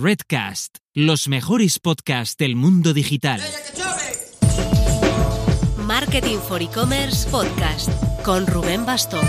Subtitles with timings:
[0.00, 3.40] Redcast, los mejores podcasts del mundo digital.
[5.76, 7.90] Marketing for E-Commerce Podcast
[8.22, 9.26] con Rubén Bastón.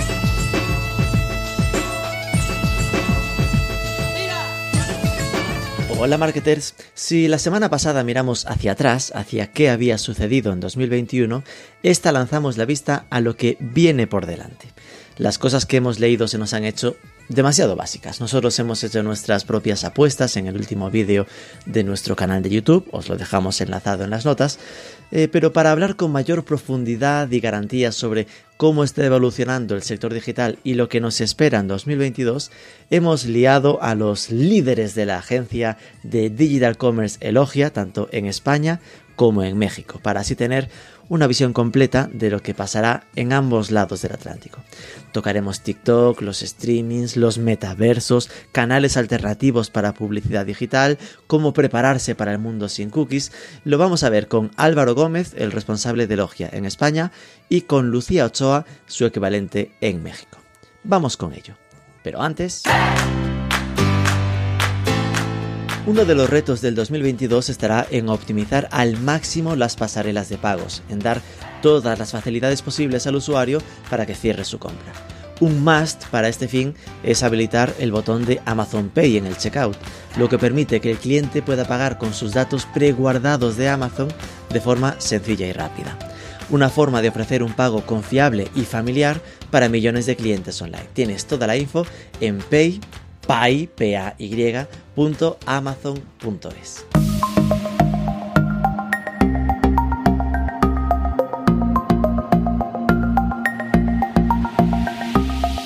[5.98, 11.44] Hola marketers, si la semana pasada miramos hacia atrás, hacia qué había sucedido en 2021,
[11.82, 14.68] esta lanzamos la vista a lo que viene por delante.
[15.18, 16.96] Las cosas que hemos leído se nos han hecho
[17.30, 18.20] demasiado básicas.
[18.20, 21.28] Nosotros hemos hecho nuestras propias apuestas en el último vídeo
[21.66, 24.60] de nuestro canal de YouTube, os lo dejamos enlazado en las notas,
[25.12, 30.14] eh, pero para hablar con mayor profundidad y garantías sobre cómo está evolucionando el sector
[30.14, 32.52] digital y lo que nos espera en 2022,
[32.90, 38.82] hemos liado a los líderes de la agencia de Digital Commerce Elogia, tanto en España
[39.16, 40.70] como en México, para así tener
[41.10, 44.64] una visión completa de lo que pasará en ambos lados del Atlántico.
[45.12, 52.40] Tocaremos TikTok, los streamings, los metaversos, canales alternativos para publicidad digital, cómo prepararse para el
[52.40, 53.32] mundo sin cookies.
[53.66, 57.12] Lo vamos a ver con Álvaro Gómez, el responsable de Logia en España,
[57.50, 60.38] y con Lucía Ochoa, su equivalente en México.
[60.84, 61.56] Vamos con ello.
[62.04, 62.64] Pero antes...
[65.90, 70.84] Uno de los retos del 2022 estará en optimizar al máximo las pasarelas de pagos,
[70.88, 71.20] en dar
[71.64, 73.60] todas las facilidades posibles al usuario
[73.90, 74.94] para que cierre su compra.
[75.40, 79.78] Un must para este fin es habilitar el botón de Amazon Pay en el checkout,
[80.16, 84.10] lo que permite que el cliente pueda pagar con sus datos preguardados de Amazon
[84.54, 85.98] de forma sencilla y rápida.
[86.52, 90.90] Una forma de ofrecer un pago confiable y familiar para millones de clientes online.
[90.94, 91.84] Tienes toda la info
[92.22, 92.80] en pay
[93.30, 93.70] pay,
[95.46, 96.86] Amazon.es.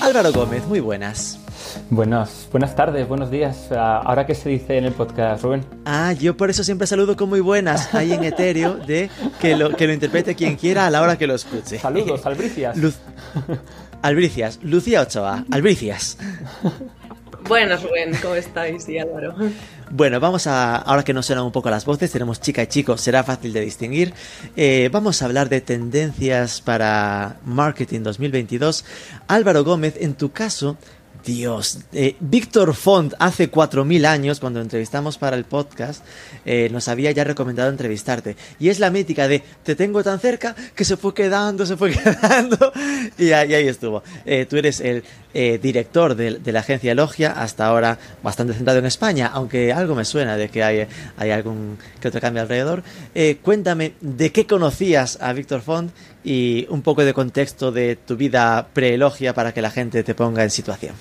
[0.02, 1.40] Álvaro Gómez, muy buenas.
[1.90, 3.70] Buenas, buenas tardes, buenos días.
[3.72, 5.64] Ah, ahora qué se dice en el podcast, Rubén.
[5.86, 9.70] Ah, yo por eso siempre saludo con muy buenas ahí en etéreo de que lo,
[9.70, 11.80] que lo interprete quien quiera a la hora que lo escuche.
[11.80, 12.78] Saludos, Albricias.
[14.02, 16.18] Albricias, Lucía Ochoa, Albricias.
[17.48, 18.88] Buenas, Rubén, ¿cómo estáis?
[18.88, 19.36] Y Álvaro.
[19.92, 22.98] Bueno, vamos a, ahora que nos suenan un poco las voces, tenemos chica y chico,
[22.98, 24.14] será fácil de distinguir.
[24.56, 28.86] Eh, vamos a hablar de tendencias para Marketing 2022.
[29.28, 30.78] Álvaro Gómez, en tu caso,
[31.26, 36.04] Dios, eh, Víctor Font hace 4.000 años, cuando entrevistamos para el podcast,
[36.46, 38.36] eh, nos había ya recomendado entrevistarte.
[38.60, 41.92] Y es la mítica de, te tengo tan cerca que se fue quedando, se fue
[42.04, 42.72] quedando.
[43.18, 44.02] y, ahí, estuvo.
[44.50, 49.74] Tú eres el director de, la agencia Logia, hasta ahora bastante centrado en España, aunque
[49.74, 50.88] algo me suena de que hay,
[51.32, 52.84] algún que otro cambio alrededor.
[53.42, 55.92] cuéntame, ¿de qué conocías a Víctor Font
[56.24, 60.44] y un poco de contexto de tu vida pre-Logia para que la gente te ponga
[60.44, 60.96] en situación?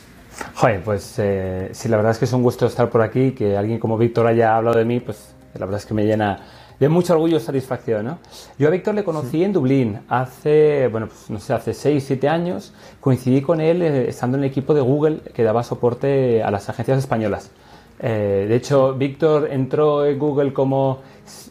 [0.54, 3.56] Joder, pues eh, sí, la verdad es que es un gusto estar por aquí, que
[3.56, 6.40] alguien como Víctor haya hablado de mí, pues la verdad es que me llena
[6.82, 8.18] de mucho orgullo y satisfacción, ¿no?
[8.58, 12.28] Yo a Víctor le conocí en Dublín hace, bueno, pues no sé, hace 6, 7
[12.28, 12.74] años.
[12.98, 16.68] Coincidí con él eh, estando en el equipo de Google que daba soporte a las
[16.68, 17.52] agencias españolas.
[18.00, 21.02] Eh, de hecho, Víctor entró en Google como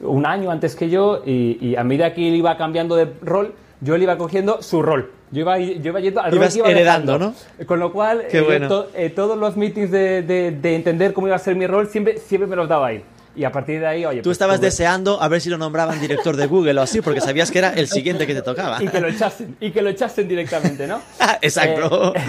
[0.02, 3.54] un año antes que yo y, y a medida que él iba cambiando de rol,
[3.80, 5.12] yo le iba cogiendo su rol.
[5.32, 7.34] Yo iba, yo iba yendo al Ibas heredando, ¿no?
[7.66, 11.56] Con lo cual, eh, eh, todos los meetings de, de, entender cómo iba a ser
[11.56, 13.02] mi rol siempre, siempre me los daba ahí.
[13.36, 14.20] Y a partir de ahí, oye.
[14.22, 17.22] Tú pues estabas deseando a ver si lo nombraban director de Google o así, porque
[17.22, 18.84] sabías que era el siguiente que te tocaba.
[18.84, 21.00] y que lo echasen, y que lo echasen directamente, ¿no?
[21.20, 22.14] Ah, exacto.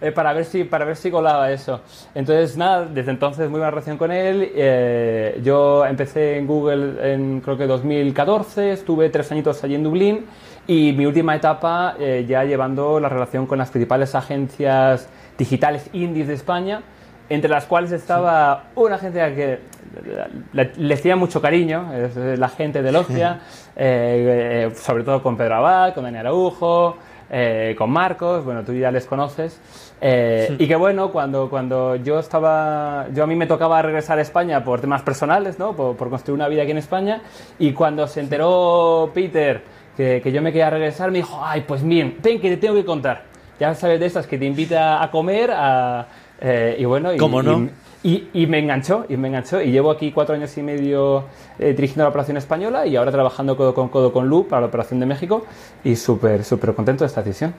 [0.00, 1.80] Eh, para, ver si, para ver si colaba eso.
[2.14, 4.52] Entonces, nada, desde entonces muy buena relación con él.
[5.42, 10.26] yo empecé en Google en creo que 2014, estuve tres añitos allí en Dublín.
[10.66, 16.28] Y mi última etapa eh, ya llevando la relación con las principales agencias digitales indies
[16.28, 16.82] de España,
[17.28, 19.60] entre las cuales estaba una agencia que
[20.52, 21.90] le, hacía mucho cariño,
[22.36, 23.40] la gente de Logia,
[23.76, 26.96] eh, eh, sobre todo con Pedro Abad, con Dani Araujo,
[27.76, 29.60] con Marcos, bueno, tú ya les conoces.
[30.00, 34.62] Y que bueno, cuando, cuando yo estaba, yo a mí me tocaba regresar a España
[34.62, 35.74] por temas personales, ¿no?
[35.74, 37.22] por, por construir una vida aquí en España,
[37.58, 39.62] y cuando se enteró Peter
[39.96, 42.84] que, yo me quería regresar, me dijo, ay, pues bien, ven que te tengo que
[42.84, 43.22] contar.
[43.60, 45.50] Ya sabes de estas que te invita a comer,
[46.40, 47.12] eh, y bueno...
[47.14, 47.68] Y, ¿Cómo no?
[48.02, 51.24] Y, me enganchó, y me enganchó, y llevo aquí cuatro años y medio
[51.58, 54.66] eh, dirigiendo la operación española y ahora trabajando codo con codo con Lu para la
[54.66, 55.46] operación de México
[55.82, 57.54] y súper, súper contento de esta decisión.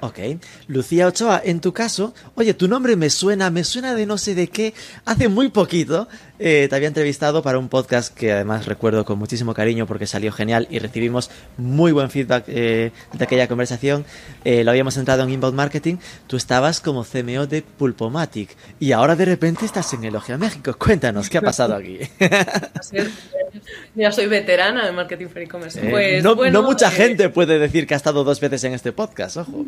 [0.00, 0.18] Ok.
[0.66, 4.34] Lucía Ochoa, en tu caso, oye, tu nombre me suena, me suena de no sé
[4.34, 4.74] de qué.
[5.04, 6.08] Hace muy poquito
[6.42, 10.32] eh, te había entrevistado para un podcast que además recuerdo con muchísimo cariño porque salió
[10.32, 14.06] genial y recibimos muy buen feedback eh, de aquella conversación.
[14.42, 15.96] Eh, lo habíamos entrado en Inbound Marketing.
[16.26, 20.74] Tú estabas como CMO de Pulpomatic y ahora de repente estás en Elogia México.
[20.78, 21.98] Cuéntanos, ¿qué ha pasado aquí?
[23.94, 25.78] ya soy veterana de marketing for e-commerce.
[25.90, 29.36] Pues, no, no, mucha gente puede decir que ha estado dos veces en este podcast,
[29.36, 29.66] ojo.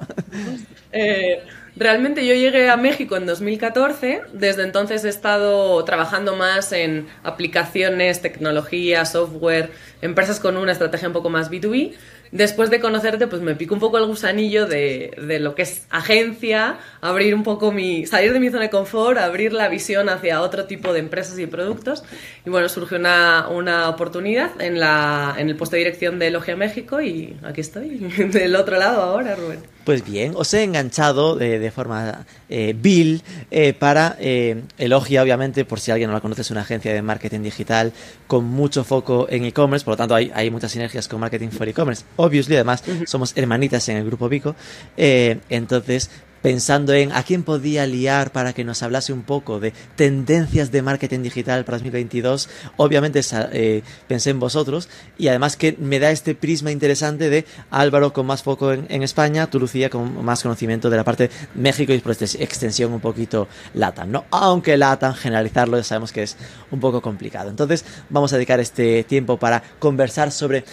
[1.75, 8.21] Realmente yo llegué a México en 2014, desde entonces he estado trabajando más en aplicaciones,
[8.21, 9.71] tecnología, software,
[10.03, 11.95] empresas con una estrategia un poco más B2B
[12.33, 15.87] después de conocerte, pues me pico un poco el gusanillo de, de, lo que es
[15.91, 20.41] agencia, abrir un poco mi, salir de mi zona de confort, abrir la visión hacia
[20.41, 22.03] otro tipo de empresas y productos.
[22.45, 26.57] Y bueno, surgió una, una oportunidad en, la, en el puesto de dirección de Elogia
[26.57, 27.99] México y aquí estoy,
[28.33, 29.73] del otro lado ahora, Rubén.
[29.85, 33.21] Pues bien, os he enganchado de, de forma eh, bill
[33.51, 37.03] eh, para eh, Elogia, obviamente, por si alguien no la conoce, es una agencia de
[37.03, 37.93] marketing digital
[38.29, 41.69] con mucho foco en e-commerce, por lo tanto hay, hay muchas sinergias con marketing for
[41.69, 44.55] e-commerce obviously, además somos hermanitas en el grupo Vico.
[44.97, 46.11] Eh, entonces,
[46.43, 50.83] pensando en a quién podía liar para que nos hablase un poco de tendencias de
[50.83, 53.21] marketing digital para 2022, obviamente
[53.53, 58.27] eh, pensé en vosotros y además que me da este prisma interesante de Álvaro con
[58.27, 61.99] más foco en, en España, tú Lucía con más conocimiento de la parte México y
[62.01, 64.25] por extensión un poquito LATAM, ¿no?
[64.31, 66.37] Aunque LATAM, generalizarlo ya sabemos que es
[66.73, 67.49] un poco complicado.
[67.49, 70.65] Entonces vamos a dedicar este tiempo para conversar sobre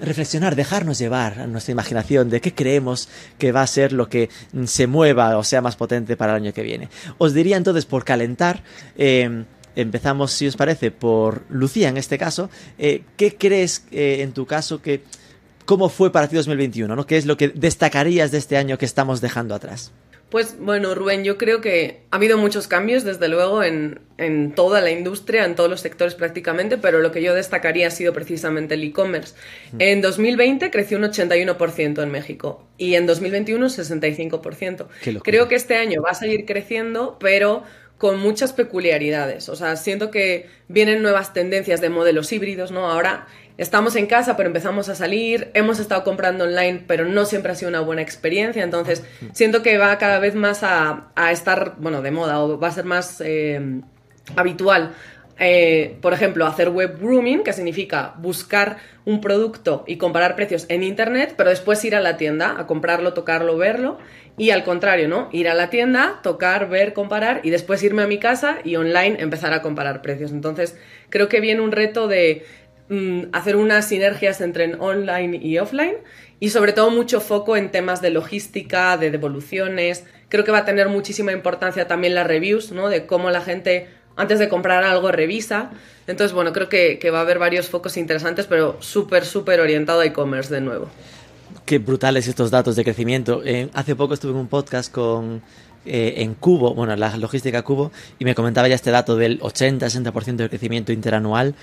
[0.00, 3.08] reflexionar, dejarnos llevar a nuestra imaginación de qué creemos
[3.38, 6.42] que va a ser lo que mm, se mueva o sea más potente para el
[6.42, 6.88] año que viene.
[7.18, 8.62] Os diría entonces, por calentar,
[8.96, 9.44] eh,
[9.76, 12.50] empezamos, si os parece, por Lucía en este caso.
[12.78, 15.02] Eh, ¿Qué crees eh, en tu caso que...
[15.64, 16.94] ¿Cómo fue para ti 2021?
[16.94, 17.06] ¿no?
[17.06, 19.90] ¿Qué es lo que destacarías de este año que estamos dejando atrás?
[20.30, 24.80] Pues bueno, Rubén, yo creo que ha habido muchos cambios, desde luego, en, en, toda
[24.80, 28.74] la industria, en todos los sectores prácticamente, pero lo que yo destacaría ha sido precisamente
[28.74, 29.34] el e-commerce.
[29.72, 29.76] Mm.
[29.80, 34.86] En 2020 creció un 81% en México y en 2021 un 65%.
[35.22, 37.62] Creo que este año va a seguir creciendo, pero
[37.98, 39.48] con muchas peculiaridades.
[39.48, 42.90] O sea, siento que vienen nuevas tendencias de modelos híbridos, ¿no?
[42.90, 43.26] Ahora
[43.58, 47.54] estamos en casa, pero empezamos a salir, hemos estado comprando online, pero no siempre ha
[47.54, 52.10] sido una buena experiencia, entonces siento que va cada vez más a, estar, bueno, de
[52.10, 53.80] moda o va a ser más eh,
[54.36, 54.94] habitual.
[55.38, 60.82] Eh, por ejemplo, hacer web grooming, que significa buscar un producto y comparar precios en
[60.82, 63.98] Internet, pero después ir a la tienda a comprarlo, tocarlo, verlo.
[64.38, 65.28] Y al contrario, ¿no?
[65.32, 69.16] Ir a la tienda, tocar, ver, comparar y después irme a mi casa y online
[69.20, 70.30] empezar a comparar precios.
[70.30, 70.78] Entonces,
[71.10, 72.44] creo que viene un reto de
[73.32, 75.96] hacer unas sinergias entre online y offline
[76.38, 80.04] y sobre todo mucho foco en temas de logística, de devoluciones.
[80.28, 82.88] Creo que va a tener muchísima importancia también las reviews, ¿no?
[82.88, 85.70] De cómo la gente antes de comprar algo revisa.
[86.06, 90.00] Entonces, bueno, creo que, que va a haber varios focos interesantes, pero súper, súper orientado
[90.00, 90.88] a e-commerce de nuevo.
[91.64, 93.42] Qué brutales estos datos de crecimiento.
[93.44, 95.42] Eh, hace poco estuve en un podcast con
[95.84, 100.36] eh, en Cubo, bueno, la logística Cubo, y me comentaba ya este dato del 80-60%
[100.36, 101.54] de crecimiento interanual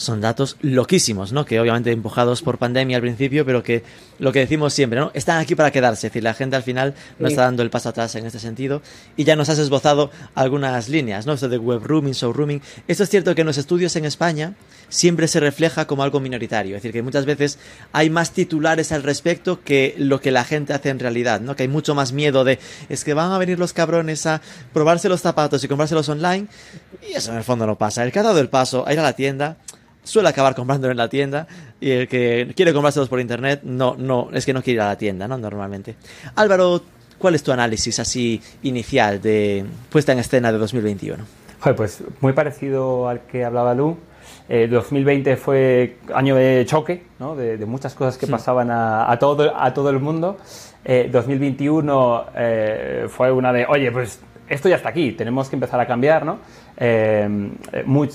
[0.00, 1.44] son datos loquísimos, ¿no?
[1.44, 3.84] Que obviamente empujados por pandemia al principio, pero que
[4.18, 5.10] lo que decimos siempre, ¿no?
[5.12, 7.90] Están aquí para quedarse, es decir, la gente al final no está dando el paso
[7.90, 8.80] atrás en este sentido
[9.18, 11.34] y ya nos has esbozado algunas líneas, ¿no?
[11.34, 12.62] Esto de web rooming, show rooming.
[12.88, 14.54] Esto es cierto que en los estudios en España
[14.88, 17.58] siempre se refleja como algo minoritario, es decir, que muchas veces
[17.92, 21.56] hay más titulares al respecto que lo que la gente hace en realidad, ¿no?
[21.56, 22.58] Que hay mucho más miedo de
[22.88, 24.40] es que van a venir los cabrones a
[24.72, 26.46] probarse los zapatos y comprárselos online
[27.06, 28.02] y eso en el fondo no pasa.
[28.02, 29.58] El que ha dado el paso a ir a la tienda
[30.02, 31.46] suele acabar comprándolo en la tienda
[31.80, 34.88] y el que quiere comprárselos por internet no, no, es que no quiere ir a
[34.88, 35.38] la tienda, ¿no?
[35.38, 35.96] Normalmente.
[36.36, 36.82] Álvaro,
[37.18, 41.40] ¿cuál es tu análisis así inicial de puesta en escena de 2021?
[41.76, 43.98] pues muy parecido al que hablaba Lu.
[44.48, 47.36] 2020 eh, fue año de choque, ¿no?
[47.36, 50.38] de, muchas cosas que pasaban a, todo, a todo el mundo.
[50.84, 55.78] 2021 eh, eh, fue una de, oye, pues esto ya está aquí, tenemos que empezar
[55.78, 56.38] a cambiar, ¿no?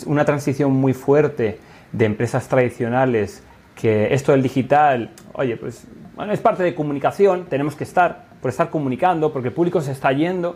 [0.05, 1.59] una transición muy fuerte
[1.97, 3.43] de empresas tradicionales
[3.75, 5.87] que esto del digital, oye, pues
[6.31, 10.11] es parte de comunicación, tenemos que estar, por estar comunicando, porque el público se está
[10.11, 10.55] yendo,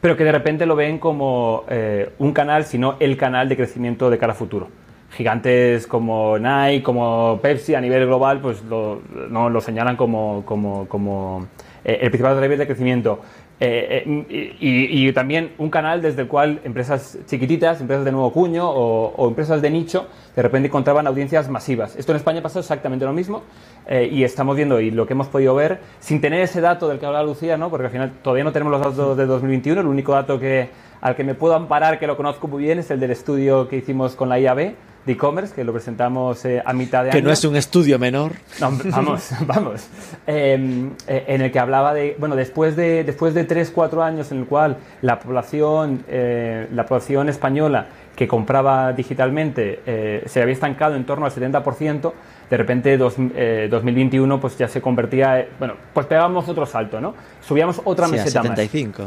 [0.00, 4.10] pero que de repente lo ven como eh, un canal, sino el canal de crecimiento
[4.10, 4.68] de cara a futuro.
[5.10, 10.86] Gigantes como Nike, como Pepsi a nivel global, pues lo, no, lo señalan como, como,
[10.86, 11.46] como
[11.84, 13.20] eh, el principal driver de crecimiento.
[13.60, 18.68] Eh, eh, y, también un canal desde el cual empresas chiquititas, empresas de nuevo cuño
[18.70, 21.96] o, empresas de nicho, de repente encontraban audiencias masivas.
[21.96, 23.42] Esto en España pasó exactamente lo mismo
[23.86, 27.00] eh, y estamos viendo y lo que hemos podido ver, sin tener ese dato del
[27.00, 27.68] que habla Lucía, ¿no?
[27.68, 30.68] porque al final todavía no tenemos los datos de 2021, el único dato que,
[31.00, 33.76] al que me puedo amparar, que lo conozco muy bien, es el del estudio que
[33.76, 34.74] hicimos con la IAB
[35.08, 37.18] de e-commerce, que lo presentamos eh, a mitad de año.
[37.18, 38.32] Que no es un estudio menor.
[38.60, 39.88] vamos, vamos.
[40.26, 44.30] Em, eh, en el que hablaba de, bueno, después de, después de 3, 4 años
[44.32, 49.80] en el cual la población, eh, la población española que compraba digitalmente
[50.26, 52.12] se había estancado en torno al 70%,
[52.50, 57.14] de repente dos, 2021 pues ya se convertía, bueno, pues pegábamos otro salto, ¿no?
[57.40, 59.04] Subíamos otra meseta 75.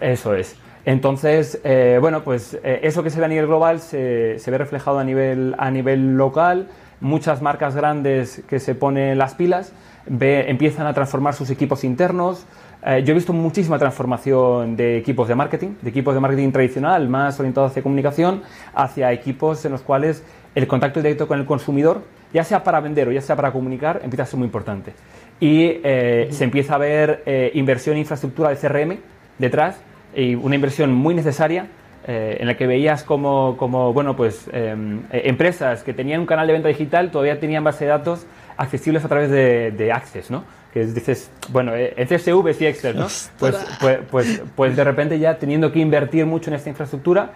[0.00, 0.54] Eso es.
[0.84, 4.98] Entonces, eh, bueno, pues eh, eso que se ve a nivel global se, ve reflejado
[4.98, 6.68] a nivel, a nivel local.
[7.00, 9.72] Muchas marcas grandes que se ponen las pilas
[10.06, 12.46] empiezan a transformar sus equipos internos.
[12.84, 17.08] Eh, yo he visto muchísima transformación de equipos de marketing, de equipos de marketing tradicional,
[17.08, 18.42] más orientados hacia comunicación,
[18.74, 20.24] hacia equipos en los cuales
[20.56, 24.00] el contacto directo con el consumidor, ya sea para vender o ya sea para comunicar,
[24.02, 24.92] empieza a ser muy importante.
[25.38, 28.98] Y se empieza a ver inversión en infraestructura de CRM
[29.38, 29.76] detrás
[30.14, 31.68] y una inversión muy necesaria
[32.04, 34.74] eh, en la que veías como, como bueno, pues, eh,
[35.12, 38.26] empresas que tenían un canal de venta digital todavía tenían base de datos
[38.56, 40.42] accesibles a través de, de Access, ¿no?
[40.74, 43.06] Que dices, bueno, en eh, CSV y Excel, ¿no?
[43.38, 47.34] Pues, pues, pues, pues, de repente ya teniendo que invertir mucho en esta infraestructura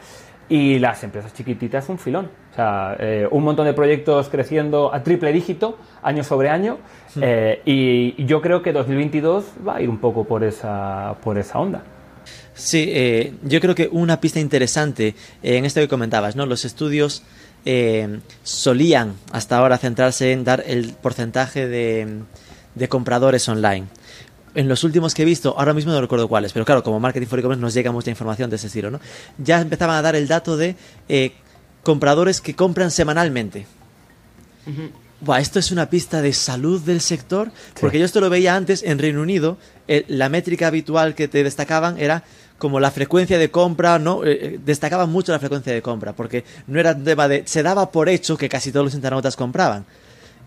[0.48, 2.30] y las empresas chiquititas un filón.
[2.52, 2.96] O sea,
[3.30, 6.78] un montón de proyectos creciendo a triple dígito año sobre año
[7.16, 11.58] y, y yo creo que 2022 va a ir un poco por esa, por esa
[11.58, 11.82] onda.
[12.56, 16.46] Sí, eh, yo creo que una pista interesante en esto que comentabas, ¿no?
[16.46, 17.22] Los estudios
[17.66, 23.86] eh, solían hasta ahora centrarse en dar el porcentaje de, compradores online.
[24.54, 27.26] En los últimos que he visto, ahora mismo no recuerdo cuáles, pero claro, como Marketing
[27.26, 29.00] for E-Commerce nos llega mucha información de ese estilo, ¿no?
[29.36, 30.76] Ya empezaban a dar el dato de
[31.10, 31.32] eh,
[31.82, 33.66] compradores que compran semanalmente
[35.38, 38.98] esto es una pista de salud del sector, porque yo esto lo veía antes en
[38.98, 39.58] Reino Unido,
[39.88, 42.24] eh, la métrica habitual que te destacaban era
[42.58, 44.24] como la frecuencia de compra, ¿no?
[44.24, 47.42] Eh, eh, destacaban mucho la frecuencia de compra, porque no era un tema de...
[47.46, 49.84] se daba por hecho que casi todos los internautas compraban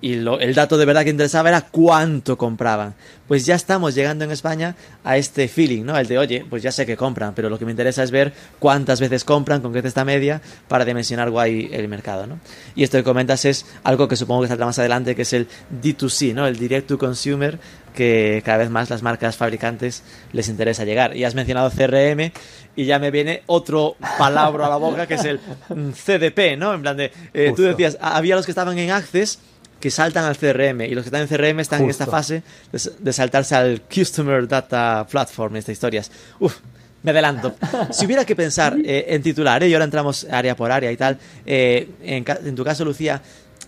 [0.01, 2.95] y el dato de verdad que interesaba era cuánto compraban.
[3.27, 5.97] Pues ya estamos llegando en España a este feeling, ¿no?
[5.97, 8.33] El de, oye, pues ya sé que compran, pero lo que me interesa es ver
[8.59, 12.39] cuántas veces compran, con qué esta media, para dimensionar guay el mercado, ¿no?
[12.75, 15.47] Y esto que comentas es algo que supongo que saldrá más adelante, que es el
[15.81, 16.47] D2C, ¿no?
[16.47, 17.59] El Direct to Consumer,
[17.93, 21.15] que cada vez más las marcas fabricantes les interesa llegar.
[21.15, 22.31] Y has mencionado CRM
[22.75, 25.39] y ya me viene otro palabra a la boca, que es el
[25.69, 26.73] CDP, ¿no?
[26.73, 29.39] En plan de, eh, tú decías, había los que estaban en Access
[29.79, 33.13] que saltan al CRM y los que están en CRM están en esta fase de,
[33.13, 36.11] saltarse al Customer Data Platform, estas historias.
[36.39, 36.57] Uf,
[37.03, 37.55] me adelanto.
[37.91, 39.69] Si hubiera que pensar eh, en titular, ¿eh?
[39.69, 43.21] y ahora entramos área por área y tal, eh, en, tu caso, Lucía,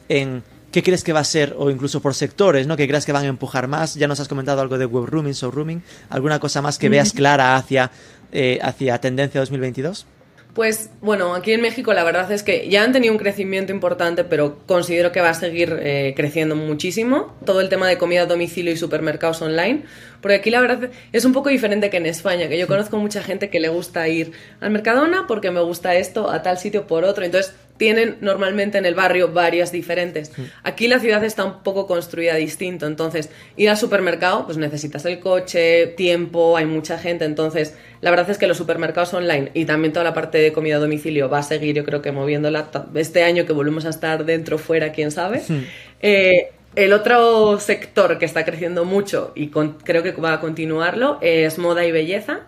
[0.09, 2.75] en qué crees que va a ser, o incluso por sectores, ¿no?
[2.75, 3.95] ¿Qué crees que van a empujar más?
[3.95, 5.81] Ya nos has comentado algo de web rooming, show rooming.
[6.09, 7.91] ¿Alguna cosa más que veas clara hacia,
[8.61, 10.05] hacia tendencia 2022?
[10.53, 14.25] Pues bueno, aquí en México la verdad es que ya han tenido un crecimiento importante,
[14.25, 17.33] pero considero que va a seguir eh, creciendo muchísimo.
[17.45, 19.83] Todo el tema de comida a domicilio y supermercados online.
[20.21, 23.23] Porque aquí la verdad es un poco diferente que en España, que yo conozco mucha
[23.23, 27.05] gente que le gusta ir al Mercadona porque me gusta esto, a tal sitio por
[27.05, 27.23] otro.
[27.23, 30.31] Entonces tienen normalmente en el barrio varias diferentes.
[30.61, 35.19] Aquí la ciudad está un poco construida distinto, entonces ir al supermercado, pues necesitas el
[35.19, 39.93] coche, tiempo, hay mucha gente, entonces la verdad es que los supermercados online y también
[39.93, 43.23] toda la parte de comida a domicilio va a seguir, yo creo que moviéndola este
[43.23, 45.41] año que volvemos a estar dentro, fuera, quién sabe.
[46.03, 51.57] Eh, el otro sector que está creciendo mucho y creo que va a continuarlo es
[51.57, 52.41] moda y belleza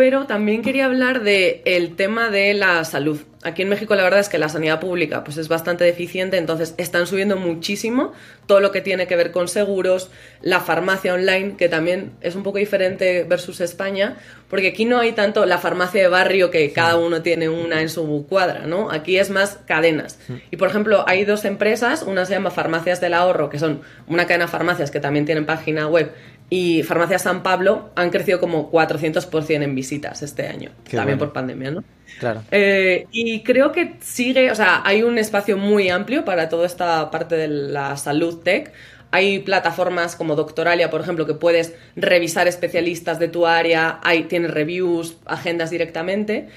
[0.00, 3.20] pero también quería hablar del el tema de la salud.
[3.42, 6.74] Aquí en México la verdad es que la sanidad pública pues es bastante deficiente, entonces
[6.78, 8.12] están subiendo muchísimo
[8.46, 12.42] todo lo que tiene que ver con seguros, la farmacia online, que también es un
[12.42, 14.16] poco diferente versus España,
[14.48, 17.90] porque aquí no hay tanto la farmacia de barrio que cada uno tiene una en
[17.90, 18.90] su cuadra, ¿no?
[18.90, 20.18] Aquí es más cadenas.
[20.50, 24.26] Y por ejemplo, hay dos empresas, una se llama Farmacias del Ahorro, que son una
[24.26, 26.10] cadena de farmacias que también tienen página web
[26.52, 31.70] y Farmacia San Pablo han crecido como 400% en visitas este año, también por pandemia,
[31.70, 31.84] ¿no?
[32.18, 32.42] Claro.
[32.50, 37.08] Eh, y creo que sigue, o sea, hay un espacio muy amplio para toda esta
[37.12, 38.72] parte de la salud tech.
[39.12, 44.50] Hay plataformas como Doctoralia, por ejemplo, que puedes revisar especialistas de tu área, hay, tienes
[44.50, 46.48] reviews, agendas directamente.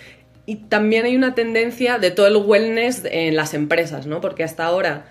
[0.48, 4.22] Y también hay una tendencia de todo el wellness en las empresas, ¿no?
[4.22, 5.06] Porque hasta ahora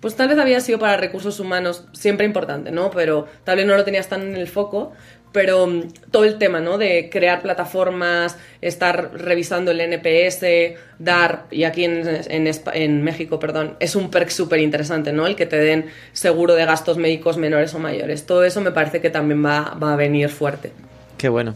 [0.00, 2.90] pues tal vez había sido para recursos humanos siempre importante, ¿no?
[2.90, 4.92] Pero tal vez no lo tenías tan en el foco.
[5.32, 6.78] pero mm, todo el tema, ¿no?
[6.78, 13.76] De crear plataformas, estar revisando el NPS, dar, y aquí en, en, en México, perdón,
[13.80, 15.26] es un perk súper interesante, ¿no?
[15.26, 18.26] El que te den seguro de gastos médicos menores o mayores.
[18.26, 20.72] Todo eso me parece que también va, va a venir fuerte.
[21.18, 21.54] Qué bueno.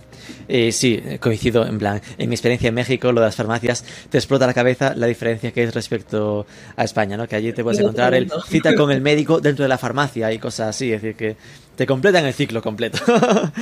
[0.49, 4.19] Eh, sí, coincido, en plan, en mi experiencia en México, lo de las farmacias, te
[4.19, 7.29] explota la cabeza la diferencia que es respecto a España, ¿no?
[7.29, 10.39] Que allí te puedes encontrar el cita con el médico dentro de la farmacia y
[10.39, 11.37] cosas así, es decir, que
[11.77, 12.99] te completan el ciclo completo.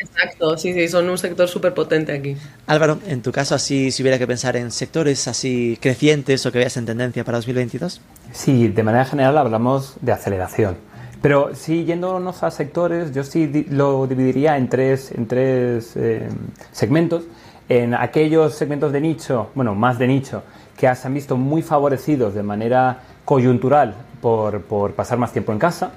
[0.00, 2.34] Exacto, sí, sí, son un sector súper potente aquí.
[2.66, 6.58] Álvaro, en tu caso, así, si hubiera que pensar en sectores así crecientes o que
[6.58, 8.00] veas en tendencia para 2022?
[8.32, 10.91] Sí, de manera general hablamos de aceleración
[11.22, 16.28] pero sí, yéndonos a sectores, yo sí lo dividiría en tres, en tres eh,
[16.72, 17.22] segmentos.
[17.68, 20.42] En aquellos segmentos de nicho, bueno, más de nicho,
[20.76, 25.60] que se han visto muy favorecidos de manera coyuntural por, por pasar más tiempo en
[25.60, 25.92] casa,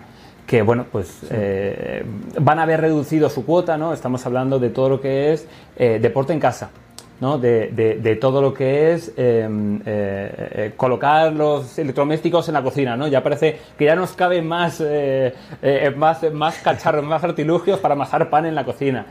[0.46, 2.06] que bueno, pues eh,
[2.40, 3.94] van a haber reducido su cuota, ¿no?
[3.94, 6.70] Estamos hablando de todo lo que es eh, deporte en casa,
[7.20, 7.38] ¿no?
[7.38, 7.70] de,
[8.02, 12.98] de, todo lo que es em, eh, eh, colocar los electrodomésticos en la cocina.
[12.98, 13.08] ¿no?
[13.08, 15.34] Ya parece que ya nos cabe más, eh,
[15.96, 19.06] más, más cacharros, más artilugios para amasar pan en la cocina.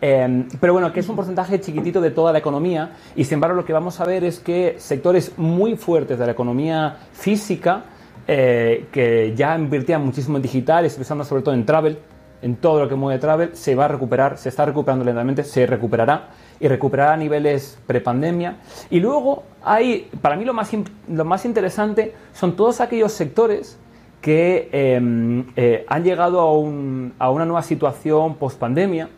[0.00, 3.56] Em, pero bueno, que es un porcentaje chiquitito de toda la economía y sin embargo
[3.56, 7.84] lo que vamos a ver es que sectores muy fuertes de la economía física,
[8.26, 11.98] que ya invertían muchísimo en digital, pensando sobre todo en travel,
[12.42, 15.66] en todo lo que mueve travel, se va a recuperar, se está recuperando lentamente, se
[15.66, 16.28] recuperará
[16.60, 18.58] y recuperar a niveles prepandemia.
[18.90, 20.70] Y luego hay, para mí lo más,
[21.08, 23.78] lo más interesante son todos aquellos sectores
[24.20, 29.08] que em, eh, han llegado a, un, a, una nueva situación post-pandemia,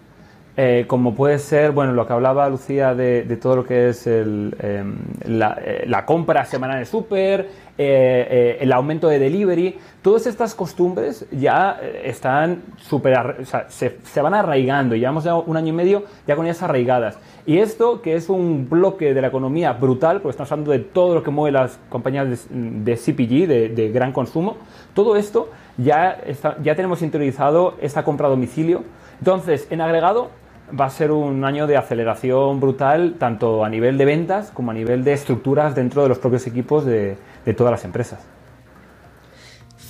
[0.56, 4.06] eh, como puede ser, bueno, lo que hablaba Lucía de, de todo lo que es
[4.06, 9.78] el, em, la, eh, la, compra semanal de súper, eh, eh, el aumento de delivery,
[10.02, 15.35] todas estas costumbres ya eh, están super, o sea, se, se, van arraigando, llevamos ya
[15.35, 17.18] un año y medio ya con ellas arraigadas.
[17.47, 21.14] Y esto, que es un bloque de la economía brutal, porque estamos hablando de todo
[21.14, 24.59] lo que mueve las compañías de, de CPG, de, de, gran consumo,
[24.92, 28.85] todo esto ya, está, ya tenemos interiorizado esta compra a domicilio.
[29.18, 30.30] Entonces, en agregado,
[30.79, 34.75] va a ser un año de aceleración brutal, tanto a nivel de ventas como a
[34.75, 38.21] nivel de estructuras dentro de los propios equipos de, de todas las empresas.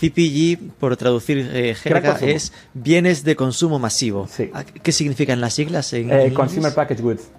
[0.01, 4.27] CPG, por traducir eh, jerga, es bienes de consumo masivo.
[4.29, 4.51] Sí.
[4.83, 5.93] ¿Qué significan las siglas?
[5.93, 7.31] En, eh, consumer Package Goods.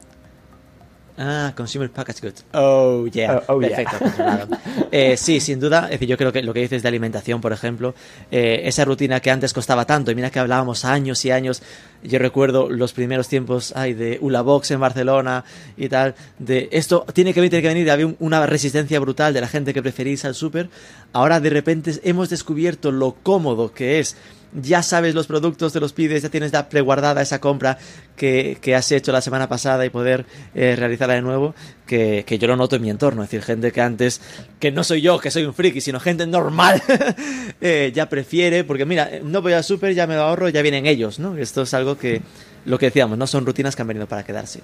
[1.18, 2.46] Ah, Consumer Package Goods.
[2.54, 3.44] Oh, yeah.
[3.48, 3.98] Oh, oh Perfecto.
[4.00, 4.48] Yeah.
[4.92, 5.86] eh, sí, sin duda.
[5.86, 7.94] Es decir, yo creo que lo que dices de alimentación, por ejemplo,
[8.32, 11.62] eh, esa rutina que antes costaba tanto, y mira que hablábamos años y años.
[12.03, 15.46] Yo recuerdo los primeros tiempos ay, de Ula Box en Barcelona
[15.77, 16.16] y tal.
[16.37, 17.92] De esto tiene que venir, tiene que venir.
[17.92, 20.70] Había una resistencia brutal de la gente que preferís al súper.
[21.13, 24.18] Ahora de repente hemos descubierto lo cómodo que es
[24.61, 27.77] ya sabes los productos, te los pides, ya tienes ya preguardada esa compra
[28.16, 31.55] que, que has hecho la semana pasada y poder eh, realizarla de nuevo,
[32.25, 33.24] que, yo lo noto en mi entorno.
[33.24, 34.22] Es decir, gente que antes,
[34.60, 36.82] que no soy yo, que soy un friki, sino gente normal,
[37.62, 40.86] eh, ya prefiere, porque mira, no voy al súper, ya me lo ahorro, ya vienen
[40.86, 41.38] ellos, ¿no?
[41.38, 42.22] Esto es algo que,
[42.66, 44.62] lo que decíamos, no son rutinas que han venido para quedarse.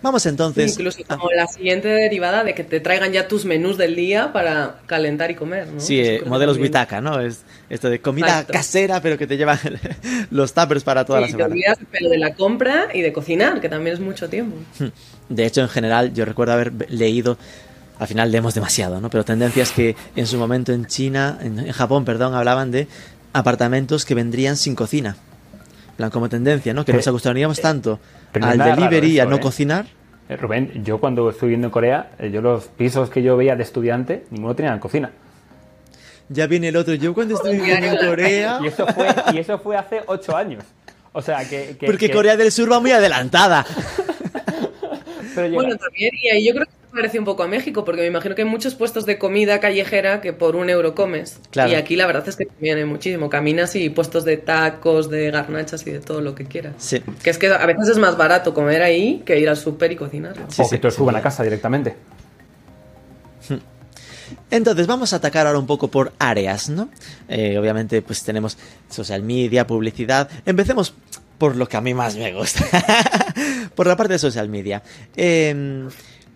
[0.00, 0.72] Vamos entonces.
[0.72, 4.80] Incluso como la siguiente derivada de que te traigan ya tus menús del día para
[4.86, 5.80] calentar y comer, ¿no?
[5.80, 7.20] Sí, eh, modelos Witaka, ¿no?
[7.20, 8.52] Es esto de comida Exacto.
[8.54, 9.58] casera, pero que te llevan
[10.30, 11.48] los tuppers para toda sí, la semana.
[11.48, 14.56] Te olvidas pero de la compra y de cocinar, que también es mucho tiempo.
[15.28, 17.38] De hecho, en general, yo recuerdo haber leído
[17.98, 19.10] al final leemos demasiado, ¿no?
[19.10, 22.88] Pero tendencias que en su momento en China, en Japón, perdón, hablaban de
[23.32, 25.16] apartamentos que vendrían sin cocina
[26.02, 26.84] plan como tendencia, ¿no?
[26.84, 28.00] Que nos acostumbríamos tanto
[28.32, 29.40] Pero al delivery y eso, a no ¿eh?
[29.40, 29.86] cocinar.
[30.28, 33.54] Eh, Rubén, yo cuando estuve viviendo en Corea, eh, yo los pisos que yo veía
[33.54, 35.12] de estudiante, ninguno tenía cocina.
[36.28, 36.94] Ya viene el otro.
[36.94, 38.58] Yo cuando estuve viviendo en Corea.
[38.62, 40.64] Y eso fue, y eso fue hace ocho años.
[41.12, 41.76] O sea, que.
[41.78, 43.64] que Porque que- Corea del Sur va muy adelantada.
[45.34, 48.06] pero Bueno, también, y ahí yo creo que parece un poco a México, porque me
[48.06, 51.40] imagino que hay muchos puestos de comida callejera que por un euro comes.
[51.50, 51.72] Claro.
[51.72, 53.30] Y aquí la verdad es que también hay muchísimo.
[53.30, 56.74] Caminas y puestos de tacos, de garnachas y de todo lo que quieras.
[56.78, 57.02] Sí.
[57.22, 59.96] Que es que a veces es más barato comer ahí que ir al súper y
[59.96, 60.44] cocinarlo.
[60.48, 61.96] Sí, o sí, que te lo suban a casa directamente.
[64.50, 66.88] Entonces vamos a atacar ahora un poco por áreas, ¿no?
[67.28, 68.56] Eh, obviamente pues tenemos
[68.88, 70.28] social media, publicidad.
[70.46, 70.94] Empecemos
[71.38, 72.64] por lo que a mí más me gusta.
[73.74, 74.82] por la parte de social media.
[75.16, 75.88] Eh,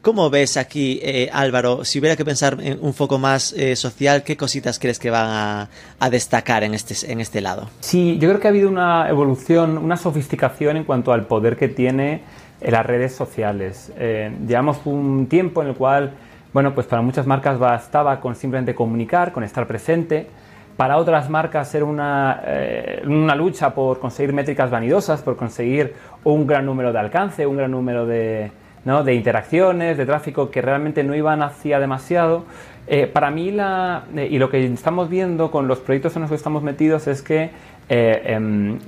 [0.07, 4.23] ¿Cómo ves aquí, eh, Álvaro, si hubiera que pensar en un foco más eh, social,
[4.23, 7.69] qué cositas crees que van a, a destacar en este, en este lado?
[7.81, 11.67] Sí, yo creo que ha habido una evolución, una sofisticación en cuanto al poder que
[11.67, 12.21] tiene
[12.61, 13.91] en las redes sociales.
[13.99, 16.13] Eh, llevamos un tiempo en el cual,
[16.53, 20.29] bueno, pues para muchas marcas bastaba con simplemente comunicar, con estar presente,
[20.77, 26.47] para otras marcas ser una, eh, una lucha por conseguir métricas vanidosas, por conseguir un
[26.47, 28.53] gran número de alcance, un gran número de,
[28.87, 29.03] ¿no?
[29.03, 32.45] de interacciones, de tráfico que realmente no iban hacia demasiado.
[32.87, 36.31] Eh, para mí, la, eh, y lo que estamos viendo con los proyectos en los
[36.31, 37.51] que estamos metidos es que
[37.89, 38.79] eh, em,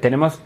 [0.00, 0.40] tenemos,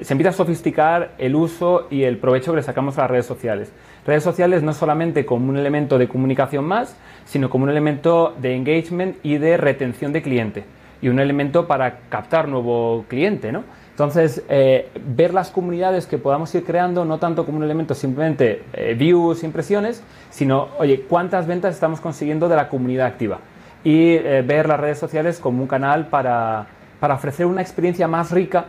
[0.00, 3.26] se empieza a sofisticar el uso y el provecho que le sacamos a las redes
[3.26, 3.72] sociales.
[4.06, 8.54] Redes sociales no solamente como un elemento de comunicación más, sino como un elemento de
[8.54, 10.64] engagement y de retención de cliente
[11.00, 13.64] y un elemento para captar nuevo cliente, ¿no?
[13.92, 18.62] Entonces, eh, ver las comunidades que podamos ir creando, no tanto como un elemento simplemente
[18.72, 23.40] eh, views, impresiones, sino, oye, cuántas ventas estamos consiguiendo de la comunidad activa.
[23.84, 26.66] Y eh, ver las redes sociales como un canal para,
[27.00, 28.66] para ofrecer una experiencia más rica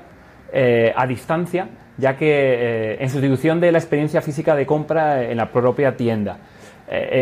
[0.95, 5.97] a distancia, ya que en sustitución de la experiencia física de compra en la propia
[5.97, 6.37] tienda.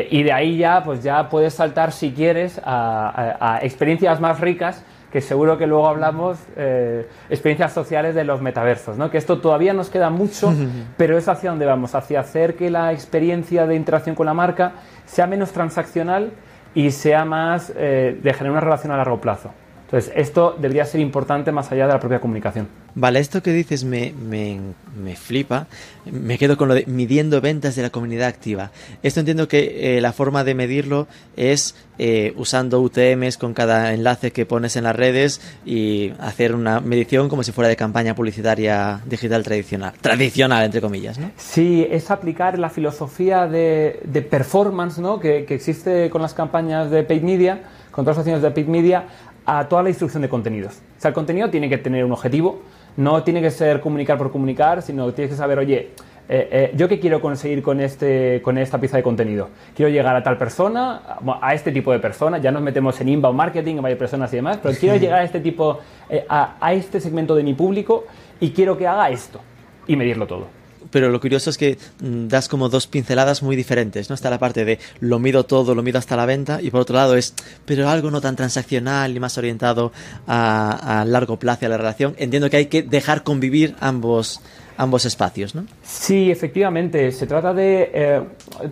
[0.09, 5.21] y de ahí ya, pues ya puedes saltar, si quieres, a experiencias más ricas que
[5.21, 9.11] seguro que luego hablamos, eh, experiencias sociales de los metaversos, ¿no?
[9.11, 10.53] que esto todavía nos queda mucho,
[10.97, 14.73] pero es hacia dónde vamos, hacia hacer que la experiencia de interacción con la marca
[15.05, 16.31] sea menos transaccional
[16.73, 19.51] y sea más eh, de generar una relación a largo plazo.
[19.91, 22.69] Entonces, esto debería ser importante más allá de la propia comunicación.
[22.95, 24.57] Vale, esto que dices me, me,
[24.95, 25.67] me flipa.
[26.09, 28.71] Me quedo con lo de midiendo ventas de la comunidad activa.
[29.03, 34.31] Esto entiendo que eh, la forma de medirlo es eh, usando UTMs con cada enlace
[34.31, 39.01] que pones en las redes y hacer una medición como si fuera de campaña publicitaria
[39.05, 39.93] digital tradicional.
[39.99, 41.31] Tradicional, entre comillas, ¿no?
[41.35, 45.19] Sí, es aplicar la filosofía de, de performance ¿no?
[45.19, 48.67] que, que existe con las campañas de paid media, con todas las acciones de paid
[48.67, 49.05] media,
[49.53, 50.81] a toda la instrucción de contenidos.
[50.97, 52.61] O sea, el contenido tiene que tener un objetivo,
[52.95, 55.89] no tiene que ser comunicar por comunicar, sino tienes que saber, oye,
[56.29, 59.49] eh, eh, ¿yo qué quiero conseguir con, este, con esta pieza de contenido?
[59.75, 61.01] Quiero llegar a tal persona,
[61.41, 64.37] a este tipo de persona, ya nos metemos en inbound marketing, en varias personas y
[64.37, 68.05] demás, pero quiero llegar a este tipo, eh, a, a este segmento de mi público
[68.39, 69.41] y quiero que haga esto
[69.85, 70.60] y medirlo todo
[70.91, 74.13] pero lo curioso es que mm, das como dos pinceladas muy diferentes, ¿no?
[74.13, 76.95] Está la parte de lo mido todo, lo mido hasta la venta, y por otro
[76.95, 77.33] lado es,
[77.65, 79.91] pero algo no tan transaccional y más orientado
[80.27, 82.13] a, largo plazo a la relación.
[82.17, 84.41] Entiendo que hay que dejar convivir ambos,
[84.77, 85.65] ambos espacios, ¿no?
[85.83, 87.11] Sí, efectivamente.
[87.11, 88.21] Se trata de, eh,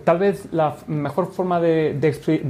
[0.04, 1.98] tal vez la mejor forma de,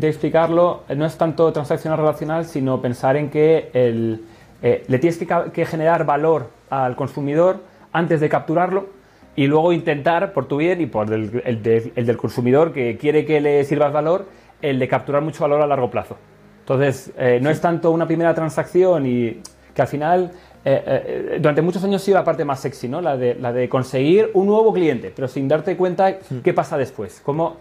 [0.03, 5.19] explicarlo no es tanto transaccional relacional, sino pensar en que eh, le tienes
[5.53, 7.61] que generar valor al consumidor
[7.93, 9.00] antes de capturarlo
[9.41, 13.41] y luego intentar, por tu bien y por el, el, del consumidor que quiere que
[13.41, 14.27] le sirvas valor,
[14.61, 16.19] el de capturar mucho valor a largo plazo.
[16.59, 19.41] Entonces, eh, no es tanto una primera transacción y
[19.75, 20.31] que al final,
[20.63, 23.01] eh, eh, durante muchos años ha sido la parte más sexy, ¿no?
[23.01, 27.23] La de, la de conseguir un nuevo cliente, pero sin darte cuenta qué pasa después.
[27.25, 27.57] ¿Cómo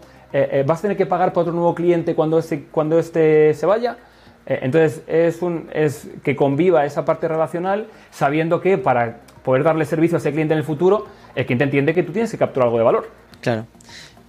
[0.66, 3.96] vas a tener que pagar por otro nuevo cliente cuando este, cuando este se vaya?
[4.44, 10.16] entonces, es, un, es que conviva esa parte relacional sabiendo que para poder darle servicio
[10.16, 12.78] a ese cliente en el futuro, el cliente entiende que tú tienes que capturar algo
[12.78, 13.10] de valor.
[13.40, 13.66] Claro.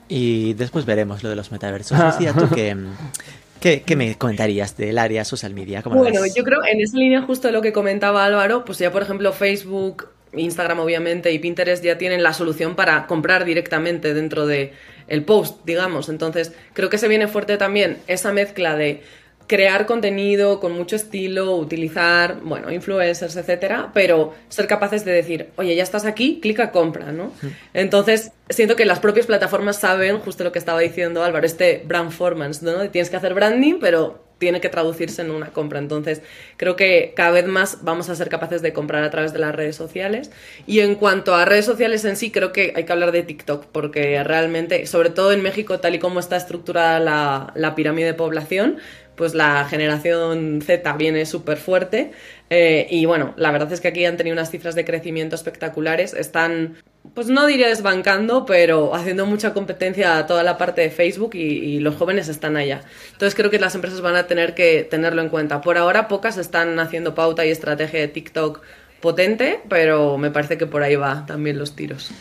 [0.08, 1.98] Y después veremos lo de los metaversos.
[1.98, 2.76] Decía tú que...
[3.62, 5.84] ¿Qué, me comentarías del área social media?
[5.86, 9.04] bueno, yo creo en esa línea justo de lo que comentaba Álvaro, pues ya por
[9.04, 14.74] ejemplo Facebook, Instagram obviamente y Pinterest ya tienen la solución para comprar directamente dentro de
[15.08, 16.10] el post, digamos.
[16.10, 19.04] Entonces creo que se viene fuerte también esa mezcla de
[19.52, 25.76] crear contenido con mucho estilo, utilizar, bueno, influencers, etcétera, pero ser capaces de decir, oye,
[25.76, 27.34] ya estás aquí, clica compra, ¿no?
[27.74, 32.64] Entonces, siento que las propias plataformas saben justo lo que estaba diciendo Álvaro, este brandformance,
[32.64, 32.90] ¿no?
[32.92, 35.80] Tienes que hacer branding, pero tiene que traducirse en una compra.
[35.80, 36.22] Entonces,
[36.56, 39.54] creo que cada vez más vamos a ser capaces de comprar a través de las
[39.54, 40.32] redes sociales.
[40.66, 43.66] Y en cuanto a redes sociales en sí, creo que hay que hablar de TikTok,
[43.66, 48.14] porque realmente, sobre todo en México, tal y como está estructurada la, la pirámide de
[48.16, 48.78] población,
[49.22, 52.10] pues la generación Z viene súper fuerte.
[52.50, 56.16] Eh, y bueno, la verdad es que aquí han tenido unas cifras de crecimiento espectaculares.
[56.16, 56.78] Están,
[57.14, 61.80] pues no diría desbancando, pero haciendo mucha competencia a toda la parte de Facebook y,
[61.82, 62.82] los jóvenes están allá.
[63.12, 65.62] Entonces creo que las empresas van a tener que tenerlo en cuenta.
[65.62, 68.64] Por ahora pocas están haciendo pauta y estrategia de TikTok
[69.02, 72.12] potente, pero me parece que por ahí va también los tiros.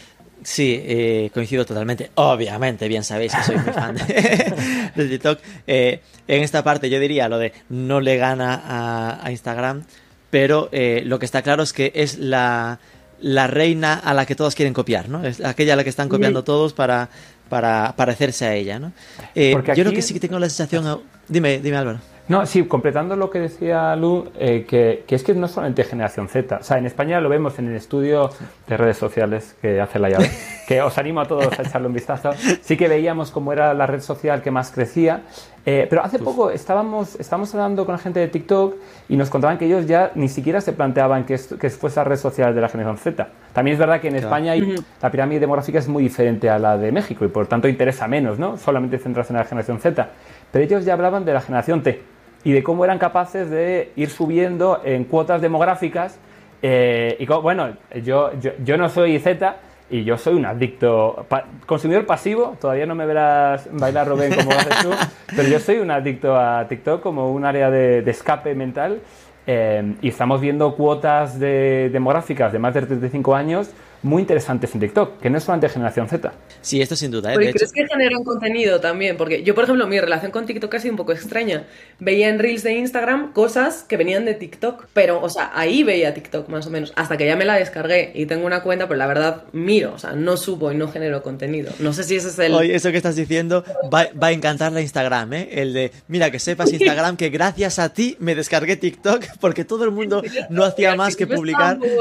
[0.43, 2.11] Sí, eh, coincido totalmente.
[2.15, 3.95] Obviamente, bien sabéis que soy muy fan
[4.95, 5.39] de, TikTok.
[5.67, 9.85] Eh, en esta parte yo diría lo de no le gana a, Instagram,
[10.31, 12.79] pero eh, lo que está claro es que es la,
[13.21, 15.25] reina a la que todos quieren copiar, ¿no?
[15.25, 17.11] Es aquella a la que están copiando todos para,
[17.49, 18.93] para parecerse a ella, ¿no?
[19.35, 21.03] Yo creo que sí que tengo la sensación...
[21.29, 22.01] Dime, dime Álvaro.
[22.31, 26.59] No, sí, completando lo que decía Lu, eh, que, es que no solamente generación Z.
[26.61, 28.31] O sea, en España lo vemos en el estudio
[28.69, 30.31] de redes sociales que hace la llave,
[30.69, 32.31] que os animo a todos a echarle un vistazo.
[32.63, 35.23] Sí que veíamos cómo era la red social que más crecía
[35.67, 38.77] Eh, pero hace poco estábamos, estábamos hablando con la gente de TikTok
[39.11, 42.05] y nos contaban que ellos ya ni siquiera se planteaban que, esto- que fuese la
[42.05, 43.29] red social de la generación Z.
[43.53, 46.79] También es verdad que en España hay- la pirámide demográfica es muy diferente a la
[46.79, 48.57] de México y por tanto interesa menos, ¿no?
[48.57, 50.09] Solamente centrarse en la generación Z.
[50.51, 52.01] Pero ellos ya hablaban de la generación T
[52.45, 56.19] y de cómo eran capaces de ir subiendo en cuotas demográficas.
[56.63, 59.57] eh, y bueno, yo, yo, yo no soy Z,
[59.93, 64.53] y yo soy un adicto, pa- consumidor pasivo, todavía no me verás bailar Rubén como
[64.53, 64.91] haces tú,
[65.37, 69.01] pero yo soy un adicto a TikTok como un área de, de escape mental
[69.49, 73.71] eh, y estamos viendo cuotas de, demográficas de más de 35 años
[74.03, 76.33] muy interesantes en TikTok, que no es solamente generación Z.
[76.61, 77.37] Sí, esto sin duda, ¿eh?
[77.37, 79.17] Pero De ¿y crees hecho, que generan contenido también?
[79.17, 81.65] Porque yo, por ejemplo, mi relación con TikTok ha sido un poco extraña.
[81.99, 86.15] Veía en Reels de Instagram cosas que venían de TikTok, pero, o sea, ahí veía
[86.15, 88.99] TikTok más o menos, hasta que ya me la descargué y tengo una cuenta, pero
[88.99, 91.73] la verdad miro, o sea, no subo y no genero contenido.
[91.79, 92.55] No sé si ese es el...
[92.55, 95.49] Oye, eso que estás diciendo va, va a encantar la Instagram, ¿eh?
[95.53, 99.85] El de, mira, que sepas Instagram que gracias a ti me descargué TikTok porque todo
[99.85, 101.79] el mundo no hacía más que publicar.
[101.79, 101.97] de,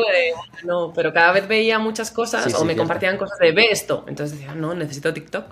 [0.64, 2.82] No, pero cada vez veía muchas cosas Sí, sí, o me cierto.
[2.84, 4.06] compartían cosas de ve esto.
[4.08, 5.46] Entonces decía, no, necesito TikTok.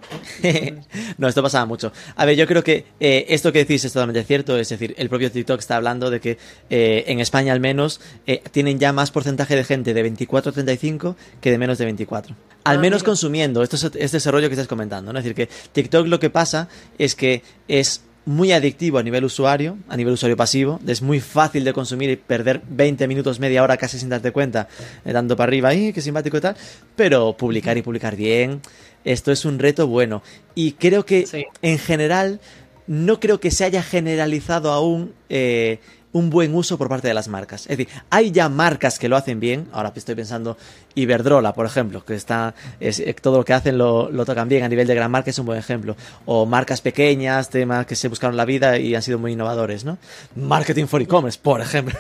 [1.18, 1.92] no, esto pasaba mucho.
[2.16, 4.58] A ver, yo creo que eh, esto que decís es totalmente cierto.
[4.58, 6.38] Es decir, el propio TikTok está hablando de que
[6.70, 10.54] eh, en España al menos eh, tienen ya más porcentaje de gente de 24 a
[10.54, 12.36] 35 que de menos de 24.
[12.64, 13.06] Al Ah, menos mira.
[13.06, 13.64] consumiendo.
[13.64, 15.12] Esto es este desarrollo que estás comentando.
[15.14, 15.20] ¿no?
[15.20, 19.78] Es decir, que TikTok lo que pasa es que es muy adictivo a nivel usuario,
[19.88, 20.80] a nivel usuario pasivo.
[20.86, 24.68] Es muy fácil de consumir y perder 20 minutos, media hora casi sin darte cuenta,
[25.06, 26.56] eh, dando para arriba, ¡ay, qué simpático y tal!
[26.98, 28.62] Pero publicar y publicar bien,
[29.06, 30.22] esto es un reto bueno.
[30.56, 31.46] Y creo que Sí.
[31.62, 32.42] en general,
[32.86, 35.80] no creo que se haya generalizado aún eh,
[36.14, 37.62] un buen uso por parte de las marcas.
[37.64, 39.68] Es decir, hay ya marcas que lo hacen bien.
[39.72, 40.58] Ahora estoy pensando
[40.96, 44.64] Iberdrola, por ejemplo, que está es, eh, todo lo que hacen lo, lo tocan bien
[44.64, 45.96] a nivel de gran marca es un buen ejemplo.
[46.26, 49.98] O marcas pequeñas, temas que se buscaron la vida y han sido muy innovadores, ¿no?
[50.36, 51.98] Marketing for e-commerce, por ejemplo.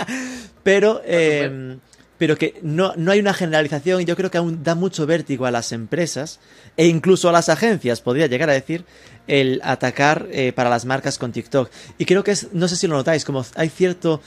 [0.62, 1.78] Pero eh,
[2.20, 5.46] pero que no, no hay una generalización y yo creo que aún da mucho vértigo
[5.46, 6.38] a las empresas
[6.76, 8.84] e incluso a las agencias, podría llegar a decir,
[9.26, 11.70] el atacar eh, para las marcas con TikTok.
[11.96, 14.20] Y creo que es, no sé si lo notáis, como hay cierto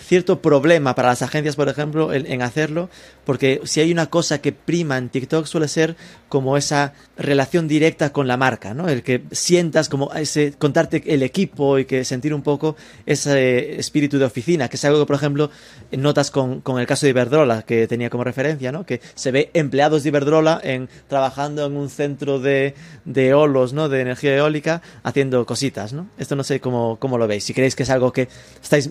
[0.00, 2.88] cierto problema para las agencias, por ejemplo, en, hacerlo,
[3.24, 5.96] porque si hay una cosa que prima en TikTok suele ser
[6.28, 8.88] como esa relación directa con la marca, ¿no?
[8.88, 14.18] El que sientas como ese contarte el equipo y que sentir un poco ese espíritu
[14.18, 15.50] de oficina, que es algo que, por ejemplo,
[15.92, 18.86] notas con, con el caso de Iberdrola, que tenía como referencia, ¿no?
[18.86, 23.88] Que se ve empleados de Iberdrola en, trabajando en un centro de, de eolos, ¿no?
[23.88, 26.08] De energía eólica, haciendo cositas, ¿no?
[26.18, 28.28] Esto no sé cómo, cómo lo veis, si creéis que es algo que
[28.62, 28.90] estáis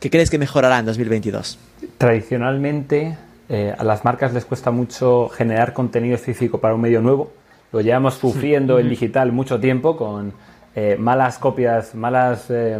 [0.00, 1.58] que crees que mejorará en 2022.
[1.98, 3.16] Tradicionalmente
[3.48, 7.32] eh, a las marcas les cuesta mucho generar contenido específico para un medio nuevo.
[7.72, 10.32] Lo llevamos sufriendo en digital mucho tiempo con
[10.76, 12.78] eh, malas copias, malas eh,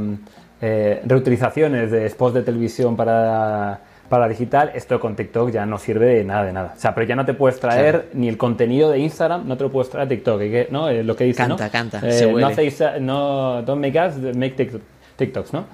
[0.61, 4.70] eh, reutilizaciones de spots de televisión para, para digital.
[4.74, 6.74] Esto con TikTok ya no sirve de nada, de nada.
[6.77, 8.09] O sea, pero ya no te puedes traer Claro.
[8.14, 10.42] ni el contenido de Instagram, no te lo puedes traer a TikTok.
[10.42, 10.68] ¿y qué?
[10.70, 10.88] ¿no?
[10.88, 11.70] Eh, lo que dice, Canta, ¿no?
[11.72, 14.83] canta, Eh, se no hacéis, no, don't make us, make TikTok.
[15.16, 15.66] TikToks, ¿no?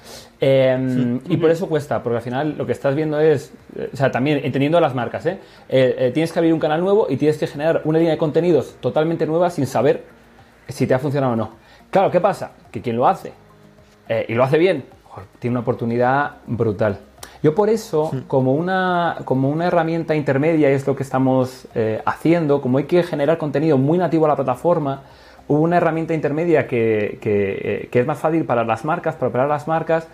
[0.43, 3.97] Eh, y por eso cuesta, porque al final lo que estás viendo es, eh, o
[3.97, 5.39] sea, también entendiendo las marcas, ¿eh?
[5.69, 8.19] Eh, eh, tienes que abrir un canal nuevo y tienes que generar una línea de
[8.19, 10.05] contenidos totalmente nueva sin saber
[10.69, 11.51] si te ha funcionado o no.
[11.91, 12.53] Claro, ¿qué pasa?
[12.71, 13.33] Que quien lo hace
[14.29, 14.85] y lo hace bien,
[15.39, 16.99] tiene una oportunidad brutal.
[17.43, 21.69] Yo por eso, como una, como una herramienta intermedia, es lo que estamos
[22.05, 25.03] haciendo, como hay que generar contenido muy nativo a la plataforma,
[25.49, 29.49] hubo una herramienta intermedia que, que, que es más fácil para las marcas, para operar
[29.49, 30.07] las marcas,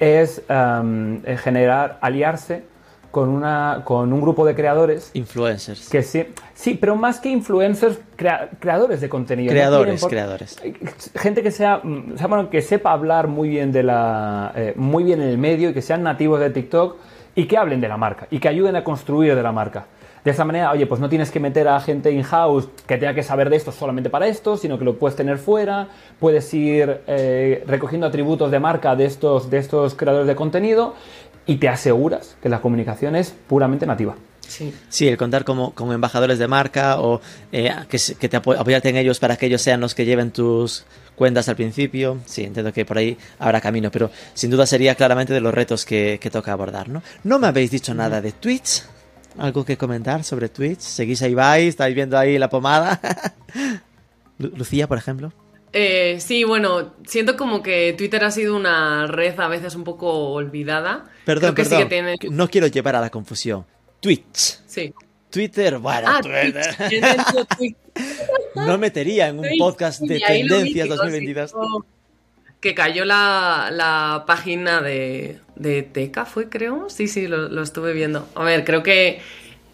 [0.00, 2.64] es eh, generar, aliarse
[3.10, 5.88] con, una, con un grupo de creadores Influencers.
[5.88, 9.52] que sí, sí, pero más que influencers, crea- creadores de contenido.
[9.52, 10.60] Creadores, por- creadores.
[11.14, 14.72] Gente que sea, mm, o sea, bueno, que sepa hablar muy bien de la, eh,
[14.76, 16.96] muy bien en el medio y que sean nativos de TikTok
[17.36, 19.86] y que hablen de la marca y que ayuden a construir de la marca.
[20.24, 23.22] De esa manera, oye, pues no tienes que meter a gente in-house que tenga que
[23.22, 27.62] saber de esto solamente para esto, sino que lo puedes tener fuera, puedes ir eh,
[27.66, 30.94] recogiendo atributos de marca de estos, de estos creadores de contenido
[31.46, 34.14] y te aseguras que la comunicación es puramente nativa.
[34.40, 34.74] Sí.
[34.88, 37.20] Sí, el contar como, con embajadores de marca o
[37.52, 40.30] eh, que, que te apo- apoyarte en ellos para que ellos sean los que lleven
[40.30, 40.84] tus
[41.16, 42.18] cuentas al principio.
[42.24, 45.84] Sí, entiendo que por ahí habrá camino, pero sin duda sería claramente de los retos
[45.84, 47.02] que, que toca abordar, ¿no?
[47.24, 48.84] No me habéis dicho nada de Twitch.
[49.38, 50.80] ¿Algo que comentar sobre Twitch?
[50.80, 51.68] ¿Seguís ahí vais?
[51.70, 53.00] ¿Estáis viendo ahí la pomada?
[54.38, 55.32] Lu- Lucía, por ejemplo.
[55.72, 60.30] Eh, sí, bueno, siento como que Twitter ha sido una red a veces un poco
[60.32, 61.04] olvidada.
[61.24, 61.78] Perdón, Creo que perdón.
[61.78, 62.16] sí que tiene...
[62.18, 63.66] que No quiero llevar a la confusión.
[64.00, 64.60] Twitch.
[64.66, 64.94] Sí.
[65.30, 66.76] Twitter, bueno, Ah, Twitter.
[67.58, 67.76] Twitch.
[68.54, 71.50] No metería en un Twitch, podcast de tendencias mítico, 2022.
[71.50, 71.84] sí, como-
[72.60, 76.88] que cayó la, la página de, de Teca, ¿fue creo?
[76.88, 78.28] Sí, sí, lo, lo estuve viendo.
[78.34, 79.20] A ver, creo que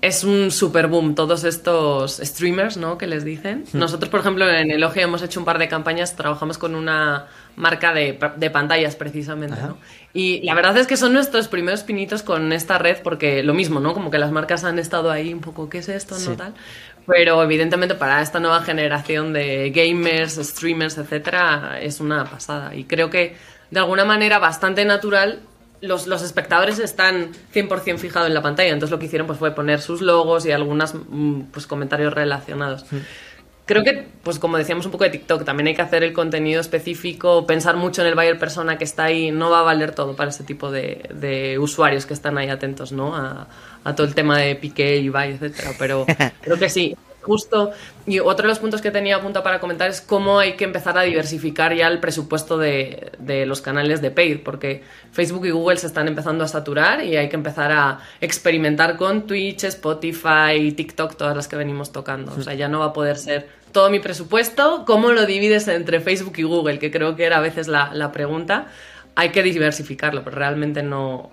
[0.02, 2.96] es un super boom todos estos streamers, ¿no?
[2.96, 3.64] Que les dicen.
[3.74, 7.92] Nosotros, por ejemplo, en Elogio hemos hecho un par de campañas, trabajamos con una marca
[7.92, 9.60] de, de pantallas precisamente.
[9.60, 9.76] ¿no?
[10.14, 13.78] Y la verdad es que son nuestros primeros pinitos con esta red porque lo mismo,
[13.78, 13.92] ¿no?
[13.92, 16.14] Como que las marcas han estado ahí un poco, ¿qué es esto?
[16.14, 16.30] Sí.
[16.30, 16.54] ¿No tal?
[17.06, 22.74] Pero evidentemente para esta nueva generación de gamers, streamers, etcétera, es una pasada.
[22.74, 23.36] Y creo que
[23.70, 25.40] de alguna manera bastante natural
[25.80, 29.54] los, los espectadores están 100% fijados en la pantalla, entonces lo que hicieron pues, fue
[29.54, 30.94] poner sus logos y algunos
[31.52, 32.84] pues, comentarios relacionados.
[33.66, 36.60] Creo que, pues como decíamos un poco de TikTok, también hay que hacer el contenido
[36.60, 40.16] específico, pensar mucho en el buyer persona que está ahí, no va a valer todo
[40.16, 43.14] para ese tipo de, de usuarios que están ahí atentos ¿no?
[43.14, 43.46] a,
[43.84, 45.70] a todo el tema de Piqué, Ibai, etcétera.
[45.78, 46.04] Pero
[46.40, 46.96] creo que sí,
[47.30, 47.70] justo.
[48.06, 50.98] Y otro de los puntos que tenía apuntado para comentar es cómo hay que empezar
[50.98, 55.76] a diversificar ya el presupuesto de, de los canales de paid, porque Facebook y Google
[55.76, 61.14] se están empezando a saturar y hay que empezar a experimentar con Twitch, Spotify, TikTok,
[61.16, 62.32] todas las que venimos tocando.
[62.36, 66.00] O sea, ya no va a poder ser todo mi presupuesto, ¿cómo lo divides entre
[66.00, 66.80] Facebook y Google?
[66.80, 68.66] Que creo que era a veces la, la pregunta.
[69.14, 71.30] Hay que diversificarlo, pero realmente no,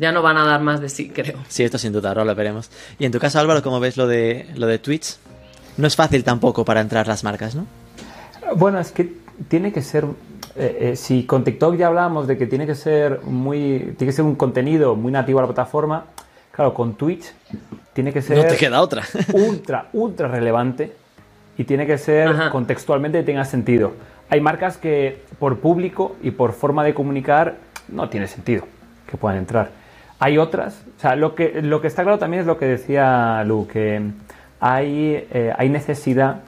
[0.00, 1.38] ya no van a dar más de sí, creo.
[1.48, 2.70] Sí, esto sin duda, ahora lo veremos.
[2.98, 5.16] Y en tu caso, Álvaro, ¿cómo ves lo de, lo de Twitch?
[5.76, 7.66] No es fácil tampoco para entrar las marcas, ¿no?
[8.56, 9.12] Bueno, es que
[9.48, 10.04] tiene que ser.
[10.56, 13.94] eh, eh, si con TikTok ya hablábamos de que tiene que ser muy.
[13.96, 16.06] Tiene que ser un contenido muy nativo a la plataforma.
[16.52, 17.32] Claro, con Twitch
[17.92, 19.04] tiene que ser No te queda otra.
[19.32, 20.92] ultra, ultra relevante
[21.56, 22.50] y tiene que ser Ajá.
[22.50, 23.92] contextualmente que tenga sentido.
[24.28, 27.56] Hay marcas que por público y por forma de comunicar
[27.88, 28.64] no tiene sentido
[29.08, 29.70] que puedan entrar.
[30.22, 33.42] Hay otras, o sea, lo que, lo que está claro también es lo que decía
[33.44, 34.02] Lu, que
[34.60, 36.42] hay, eh, hay necesidad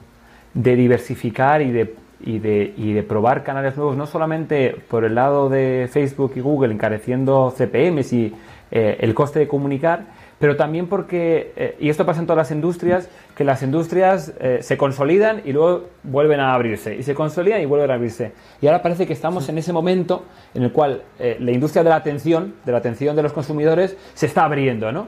[0.53, 5.15] de diversificar y de, y, de, y de probar canales nuevos, no solamente por el
[5.15, 8.35] lado de Facebook y Google encareciendo CPMs y
[8.69, 10.03] eh, el coste de comunicar,
[10.43, 14.57] pero también porque, eh, y esto pasa en todas las industrias, que las industrias eh,
[14.61, 18.33] se consolidan y luego vuelven a abrirse, y se consolidan y vuelven a abrirse.
[18.59, 21.91] Y ahora parece que estamos en ese momento en el cual eh, la industria de
[21.91, 25.07] la atención, de la atención de los consumidores, se está abriendo, ¿no?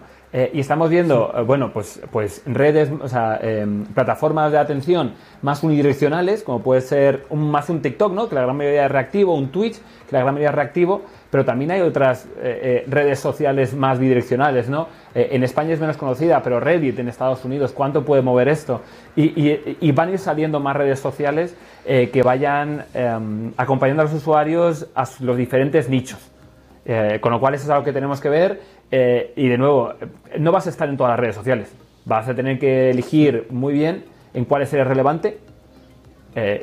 [0.52, 3.40] Y estamos viendo, bueno, pues, pues redes, o sea,
[3.94, 8.28] plataformas de atención más unidireccionales, como puede ser un, más un TikTok, ¿no?
[8.28, 11.04] Que la gran mayoría es reactivo, un Twitch, que la gran mayoría es reactivo,
[11.36, 14.88] pero también hay otras eh, eh, redes sociales más bidireccionales, ¿no?
[15.14, 18.84] Eh, en España es menos conocida, pero Reddit en Estados Unidos, ¿cuánto puede mover esto?
[19.18, 21.54] Y, van a ir saliendo más redes sociales
[21.86, 26.20] que vayan em, acompañando a los usuarios a los diferentes nichos.
[27.20, 28.62] Con lo cual eso es algo que tenemos que ver
[29.36, 29.94] y de nuevo,
[30.40, 31.76] no vas a estar en todas las redes sociales.
[32.06, 35.38] Vas a tener que elegir muy bien en cuáles eres relevante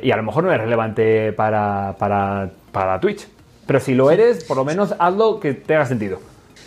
[0.01, 3.27] y a lo mejor no eres relevante para, para, para Twitch.
[3.65, 6.19] Pero si lo eres, por lo menos hazlo que tenga sentido.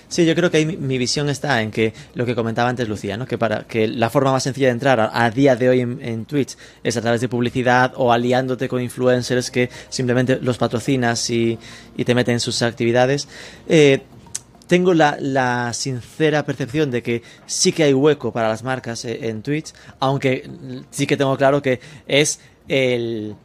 [0.09, 2.89] Sí, yo creo que ahí mi, mi visión está en que lo que comentaba antes
[2.89, 3.27] Lucía, ¿no?
[3.27, 5.99] que para que la forma más sencilla de entrar a, a día de hoy en,
[6.01, 11.29] en Twitch es a través de publicidad o aliándote con influencers que simplemente los patrocinas
[11.31, 11.59] y,
[11.97, 13.27] y te meten en sus actividades.
[13.69, 14.03] Eh,
[14.69, 19.29] tengo la, la sincera percepción de que sí que hay hueco para las marcas eh,
[19.29, 20.49] en Twitch, aunque
[20.91, 23.37] sí que tengo claro que es el,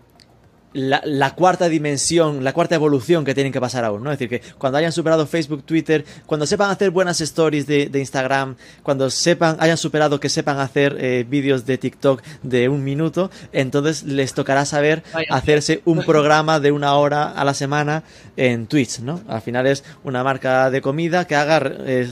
[0.73, 4.11] la, la cuarta dimensión, la cuarta evolución que tienen que pasar aún, ¿no?
[4.11, 7.99] Es decir, que cuando hayan superado Facebook, Twitter, cuando sepan hacer buenas stories de, de
[7.99, 13.31] Instagram, cuando sepan, hayan superado que sepan hacer eh, vídeos de TikTok de un minuto,
[13.51, 18.03] entonces les tocará saber hacerse un programa de una hora a la semana
[18.37, 19.21] en Twitch, ¿no?
[19.27, 22.09] Al final es una marca de comida que haga eh,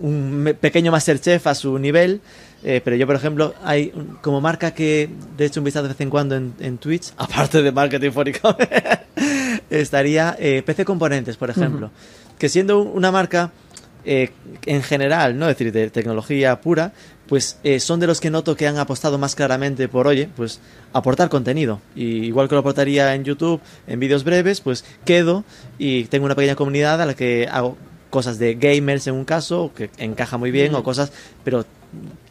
[0.00, 2.20] un pequeño Masterchef a su nivel.
[2.64, 6.00] Eh, pero yo, por ejemplo, hay como marca que de hecho un vistazo de vez
[6.00, 8.98] en cuando en, en Twitch, aparte de Marketing for E-Commerce,
[9.70, 11.90] estaría eh, PC Componentes, por ejemplo.
[12.38, 13.52] Que siendo un- una marca
[14.04, 14.30] eh,
[14.66, 15.48] en general, ¿no?
[15.48, 16.92] Es decir, de tecnología pura,
[17.26, 20.60] pues eh, son de los que noto que han apostado más claramente por, oye, pues
[20.92, 21.80] aportar contenido.
[21.94, 25.44] Y igual que lo aportaría en YouTube, en vídeos breves, pues quedo
[25.78, 27.76] y tengo una pequeña comunidad a la que hago
[28.10, 31.10] cosas de gamers en un caso, que encaja muy bien, o cosas,
[31.42, 31.64] pero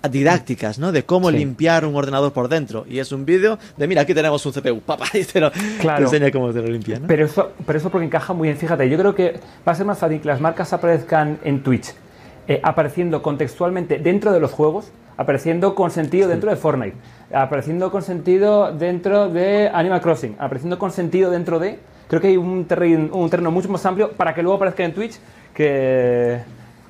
[0.10, 0.92] didácticas, ¿no?
[0.92, 1.38] De cómo Sí.
[1.38, 2.86] limpiar un ordenador por dentro.
[2.90, 5.60] Y es un vídeo de, mira, aquí tenemos un CPU, papá, y te, lo, te
[5.80, 6.04] Claro.
[6.06, 7.08] enseña cómo te lo limpia, ¿no?
[7.08, 8.58] Pero eso, pero eso porque encaja muy bien.
[8.58, 11.94] Fíjate, yo creo que va a ser más fácil que las marcas aparezcan en Twitch,
[12.48, 16.98] eh, apareciendo contextualmente dentro de los juegos, apareciendo con sentido dentro de Fortnite,
[17.34, 21.80] apareciendo con sentido dentro de Animal Crossing, apareciendo con sentido dentro de...
[22.10, 24.94] Creo que hay un terreno, un terreno mucho más amplio para que luego aparezca en
[24.94, 25.16] Twitch
[25.54, 26.40] que,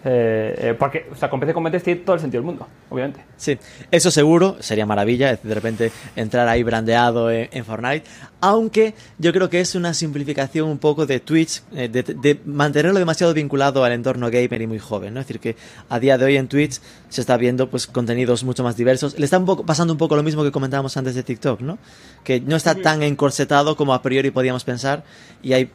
[0.06, 3.24] Eh, eh, porque, o sea, con PC Combates tiene todo el sentido del mundo, obviamente.
[3.38, 3.58] Sí,
[3.90, 8.04] eso seguro, sería maravilla, de repente entrar ahí brandeado en, Fortnite,
[8.42, 13.34] aunque yo creo que es una simplificación un poco de Twitch, eh, de, mantenerlo demasiado
[13.34, 15.22] vinculado al entorno gamer y muy joven, ¿no?
[15.22, 15.56] Es decir, que
[15.88, 19.18] a día de hoy en Twitch se está viendo pues contenidos mucho más diversos.
[19.18, 21.78] Le está pasando un poco lo mismo que comentábamos antes de TikTok, ¿no?
[22.26, 25.06] Que no está tan encorsetado como a priori podíamos pensar
[25.42, 25.72] y hay,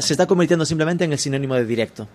[0.00, 2.08] se está convirtiendo simplemente en el sinónimo de directo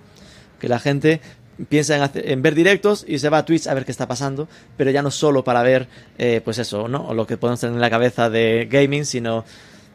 [0.59, 1.21] que la gente
[1.69, 4.47] piensa en, ver directos y se va a Twitch a ver qué está pasando,
[4.77, 5.87] pero ya no solo para ver,
[6.17, 7.13] eh, pues eso, ¿no?
[7.13, 9.45] Lo que podemos tener en la cabeza de gaming, sino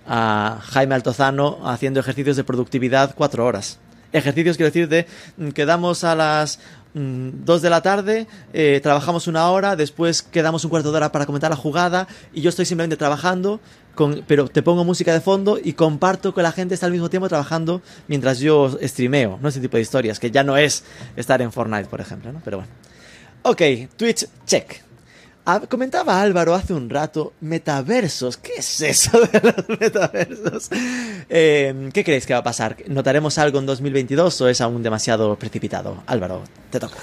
[0.07, 3.79] a Jaime Altozano haciendo ejercicios de productividad cuatro horas.
[4.13, 5.07] Ejercicios, quiero decir, de
[5.37, 6.59] mm, quedamos a las
[6.93, 11.13] Mm, dos de la tarde, eh, trabajamos una hora, después quedamos un cuarto de hora
[11.13, 13.61] para comentar la jugada y yo estoy simplemente trabajando,
[13.95, 17.09] con, pero te pongo música de fondo y comparto con la gente está al mismo
[17.09, 19.49] tiempo trabajando mientras yo streameo, ¿no?
[19.49, 20.83] Ese tipo de historias, que ya no es
[21.15, 22.41] estar en Fortnite, por ejemplo, ¿no?
[22.45, 22.73] Pero bueno.
[23.43, 23.63] Ok,
[23.97, 24.90] Twitch, check.
[25.47, 28.37] Ah, comentaba Álvaro hace un rato, metaversos.
[28.37, 30.71] ¿Qué es eso de los metaversos?
[31.29, 32.77] Em, ¿Qué creéis que va a pasar?
[32.89, 36.03] ¿Notaremos algo en 2022 o es aún demasiado precipitado?
[36.07, 36.99] Álvaro, te toca.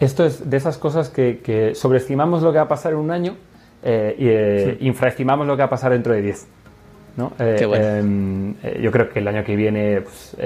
[0.00, 3.36] Esto es de esas cosas que, sobreestimamos lo que va a pasar en un año
[3.82, 6.46] eh, y eh, infraestimamos lo que va a pasar dentro de 10.
[7.16, 7.32] ¿no?
[7.38, 10.36] Eh, em, yo creo que el año que viene, pues,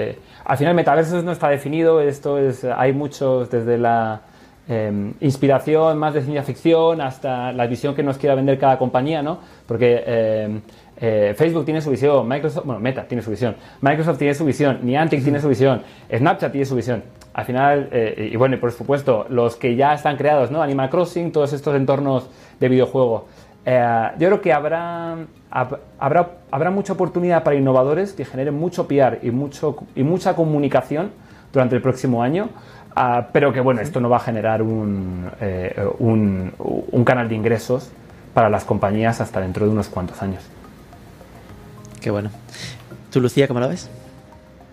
[0.43, 2.01] al final, metaversos no está definido.
[2.01, 4.21] Esto es, hay muchos desde la
[4.71, 9.23] Em, inspiración más de ciencia ficción hasta la visión que nos quiera vender cada compañía,
[9.23, 9.39] ¿no?
[9.65, 10.61] Porque em,
[10.97, 14.77] eh, Facebook tiene su visión, Microsoft, bueno, Meta tiene su visión, Microsoft tiene su visión,
[14.83, 15.81] Niantic tiene su visión,
[16.15, 17.01] Snapchat tiene su visión.
[17.33, 20.61] Al final, eh, y bueno, y por supuesto, los que ya están creados, ¿no?
[20.61, 23.25] Animal Crossing, todos estos entornos de videojuego.
[23.65, 25.17] Eh, yo creo que habrá,
[25.49, 31.09] habrá, habrá mucha oportunidad para innovadores que generen mucho PR y, mucho, y mucha comunicación
[31.51, 32.49] durante el próximo año
[33.01, 37.87] Ah, pero que bueno, esto no va a generar eh, un, un, canal de ingresos
[38.33, 40.43] para las compañías hasta dentro de unos cuantos años.
[42.01, 42.29] Qué bueno.
[43.09, 43.89] ¿Tú, Lucía, cómo lo ves?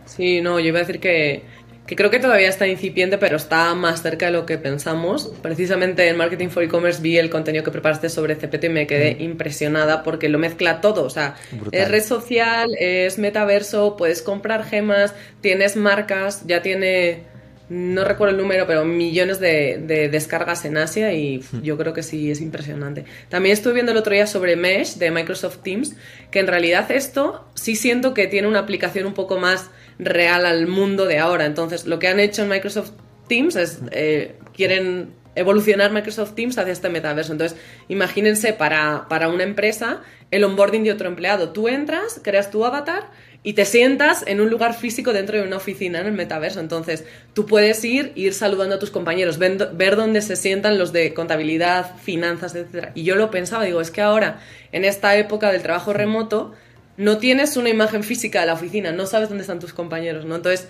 [0.07, 1.45] Sí, no, yo iba a decir que,
[1.87, 5.33] que creo que todavía está incipiente, pero está más cerca de lo que pensamos.
[5.41, 9.15] Precisamente en Marketing for E-Commerce vi el contenido que preparaste sobre CPT y me quedé
[9.15, 9.21] mm.
[9.23, 11.05] impresionada porque lo mezcla todo.
[11.05, 11.37] O sea,
[11.71, 17.36] es red social, es metaverso, puedes comprar gemas, tienes marcas, ya tiene
[17.69, 22.31] no recuerdo el número, pero millones de, descargas en Asia y yo creo que sí
[22.31, 23.05] es impresionante.
[23.29, 25.97] También estuve viendo el otro día sobre Mesh de Microsoft Teams,
[26.31, 30.69] que en realidad esto sí siento que tiene una aplicación un poco más real al
[30.69, 31.45] mundo de ahora.
[31.47, 32.93] Entonces, lo que han hecho en Microsoft
[33.29, 37.33] Teams es, eh, quieren evolucionar Microsoft Teams hacia este metaverso.
[37.33, 37.59] Entonces,
[37.89, 41.51] imagínense para, para una empresa el onboarding de otro empleado.
[41.51, 43.11] Tú entras, creas tu avatar
[43.47, 46.59] y te sientas en un lugar físico dentro de una oficina en el metaverso.
[46.59, 51.15] Entonces, tú puedes ir, ir saludando a tus compañeros, ver, dónde se sientan los de
[51.15, 52.89] contabilidad, finanzas, etc.
[52.97, 54.41] Y yo lo pensaba, digo, es que ahora,
[54.73, 56.55] en esta época del trabajo remoto,
[56.97, 60.35] no tienes una imagen física de la oficina, no sabes dónde están tus compañeros, ¿no?
[60.35, 60.67] Entonces,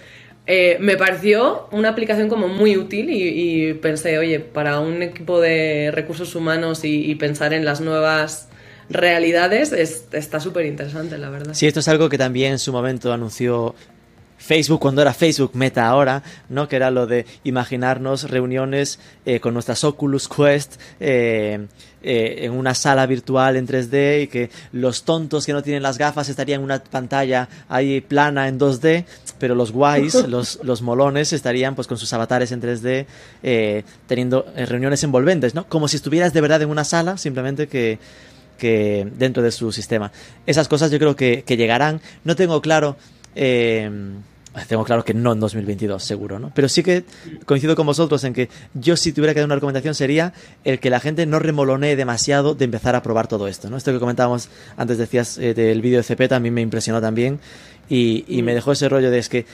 [0.47, 5.93] eh, me pareció una aplicación como muy útil y, pensé, oye, para un equipo de
[5.95, 8.51] recursos humanos y pensar en las nuevas
[8.89, 11.55] realidades está súper interesante, la verdad.
[11.55, 13.75] Sí, esto es algo que también en su momento anunció
[14.39, 16.69] Facebook cuando era Facebook Meta ahora, ¿no?
[16.69, 21.67] Que era lo de imaginarnos reuniones eh, con nuestras Oculus Quest eh,
[22.03, 25.99] eh, en una sala virtual en 3D y que los tontos que no tienen las
[25.99, 29.05] gafas estarían en una pantalla ahí plana en 2D,
[29.39, 33.07] pero los guays, los, los molones estarían pues con sus avatares en 3D
[34.07, 35.69] teniendo reuniones envolventes, ¿no?
[35.69, 37.99] Como si estuvieras de verdad en una sala, simplemente que
[38.57, 40.13] que dentro de su sistema.
[40.47, 42.01] Esas cosas yo creo que, llegarán.
[42.25, 42.97] No tengo claro.
[43.35, 43.91] Eh,
[44.65, 46.51] tengo claro que no en 2022, seguro, ¿no?
[46.55, 47.05] Pero sí que
[47.45, 50.33] coincido con vosotros en que yo si tuviera que dar una recomendación sería
[50.65, 53.77] el que la gente no remolonee demasiado de empezar a probar todo esto, ¿no?
[53.77, 54.49] Esto que comentábamos
[54.79, 57.39] antes, decías eh, del vídeo de CP, también me impresionó también
[57.91, 59.45] y, y, me dejó ese rollo de es que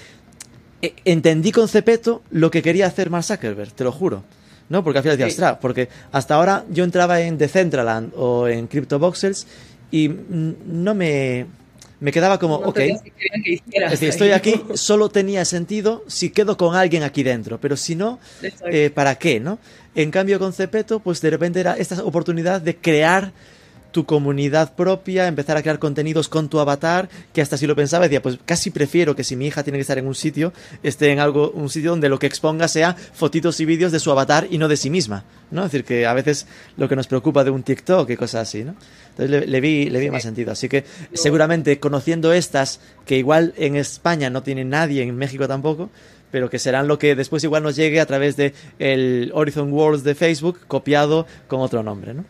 [0.83, 4.25] eh, entendí con Cepeto lo que quería hacer Mark Zuckerberg, te lo juro.
[4.73, 4.83] ¿No?
[4.83, 9.47] Porque al final decía, porque hasta ahora yo entraba en Decentraland o en CryptoVoxels
[9.91, 11.45] y no me,
[12.01, 17.03] me quedaba como, ok, es decir, estoy aquí, solo tenía sentido si quedo con alguien
[17.03, 18.19] aquí dentro, pero si no,
[18.65, 19.59] eh, ¿para qué, no?
[19.95, 23.31] En cambio con Cepeto, pues de repente era esta oportunidad de crear
[23.93, 28.05] tu comunidad propia, empezar a crear contenidos con tu avatar, que hasta si lo pensaba
[28.05, 31.13] decía, pues casi prefiero que si mi hija tiene que estar en un sitio, esté
[31.13, 34.49] en algo, un sitio donde lo que exponga sea fotitos y vídeos de su avatar
[34.51, 35.65] y no de sí misma, ¿no?
[35.65, 38.65] Es decir, que a veces lo que nos preocupa de un TikTok y cosas así,
[38.65, 38.75] ¿no?
[39.11, 40.53] Entonces le, vi, le vi más sentido.
[40.53, 45.91] Así que seguramente conociendo estas, que igual en España no tiene nadie, en México tampoco,
[46.31, 50.03] pero que serán lo que después igual nos llegue a través de el Horizon Worlds
[50.03, 52.25] de Facebook, copiado con otro nombre, ¿no?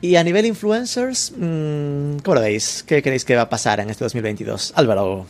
[0.00, 2.84] Y a nivel influencers, mm, ¿cómo lo veis?
[2.86, 4.72] ¿Qué creéis que va a pasar en este 2022?
[4.76, 5.26] Álvaro.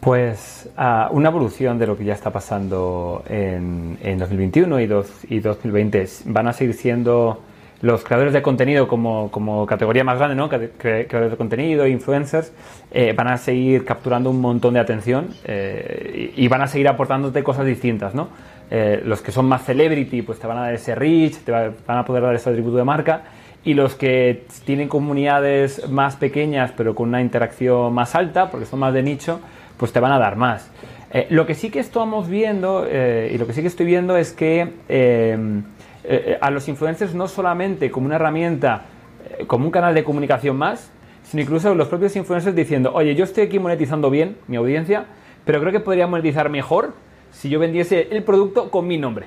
[0.00, 5.08] Pues uh, una evolución de lo que ya está pasando en, en 2021 y, dos,
[5.28, 6.08] y 2020.
[6.24, 7.42] Van a seguir siendo
[7.82, 10.48] los creadores de contenido como, como categoría más grande, ¿no?
[10.48, 12.52] Creadores de contenido, influencers,
[12.90, 16.88] eh, van a seguir capturando un montón de atención eh, y, y, van a seguir
[16.88, 18.28] aportándote cosas distintas, ¿no?
[18.72, 21.74] Eh, los que son más celebrity, pues te van a dar ese reach, te van
[21.86, 23.22] a poder dar ese atributo de marca.
[23.64, 28.78] Y los que tienen comunidades más pequeñas, pero con una interacción más alta, porque son
[28.78, 29.40] más de nicho,
[29.76, 30.70] pues te van a dar más.
[31.12, 34.16] Eh, lo que sí que estamos viendo, eh, y lo que sí que estoy viendo
[34.16, 34.72] es que
[36.40, 38.82] a los influencers no solamente como una herramienta,
[39.46, 40.90] como un canal de comunicación más,
[41.24, 45.06] sino incluso los propios influencers diciendo, oye, yo estoy aquí monetizando bien mi audiencia,
[45.44, 46.94] pero creo que podría monetizar mejor
[47.32, 49.26] si yo vendiese el producto con mi nombre.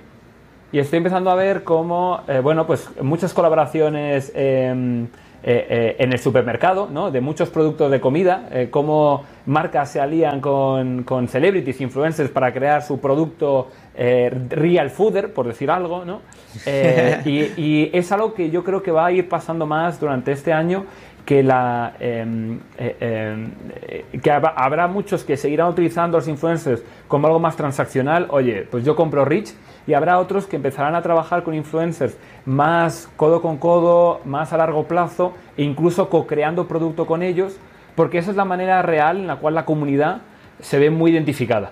[0.73, 5.07] Y estoy empezando a ver cómo, eh, bueno, pues muchas colaboraciones em, eh,
[5.43, 7.11] eh, en el supermercado, ¿no?
[7.11, 12.81] De muchos productos de comida, cómo marcas se alían con, con, celebrities, influencers para crear
[12.81, 16.21] su producto real fooder, por decir algo, ¿no?
[17.25, 20.53] Y, y, es algo que yo creo que va a ir pasando más durante este
[20.53, 20.85] año
[21.26, 23.51] que, em, eh, em,
[23.82, 28.28] eh, habrá muchos que seguirán utilizando los influencers como algo más transaccional.
[28.30, 29.53] Oye, pues yo compro Rich
[29.88, 34.57] y habrá otros que empezarán a trabajar con influencers más codo con codo, más a
[34.57, 37.57] largo plazo e incluso co-creando producto con ellos,
[37.95, 40.21] porque esa es la manera real en la cual la comunidad
[40.59, 41.71] se ve muy identificada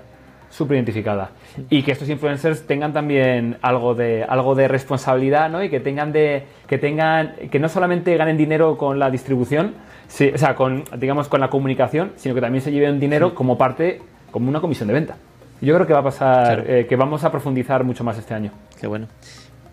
[0.51, 1.31] súper identificada.
[1.69, 5.63] Y que estos influencers tengan también algo de, algo de responsabilidad, ¿no?
[5.63, 9.73] Y que tengan de, que tengan, que no solamente ganen dinero con la distribución,
[10.07, 14.01] o sea, con, digamos, con la comunicación, sino que también se lleven dinero como parte,
[14.29, 15.15] como una comisión de venta.
[15.61, 18.51] Yo creo que va a pasar, eh, que vamos a profundizar mucho más este año.
[18.79, 19.07] Qué bueno.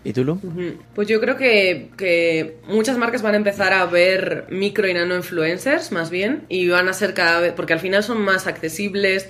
[0.03, 0.39] ¿Y tú, Lu?
[0.95, 5.15] Pues yo creo que, que, muchas marcas van a empezar a ver micro y nano
[5.15, 9.29] influencers, más bien, y van a ser cada vez, porque al final son más accesibles,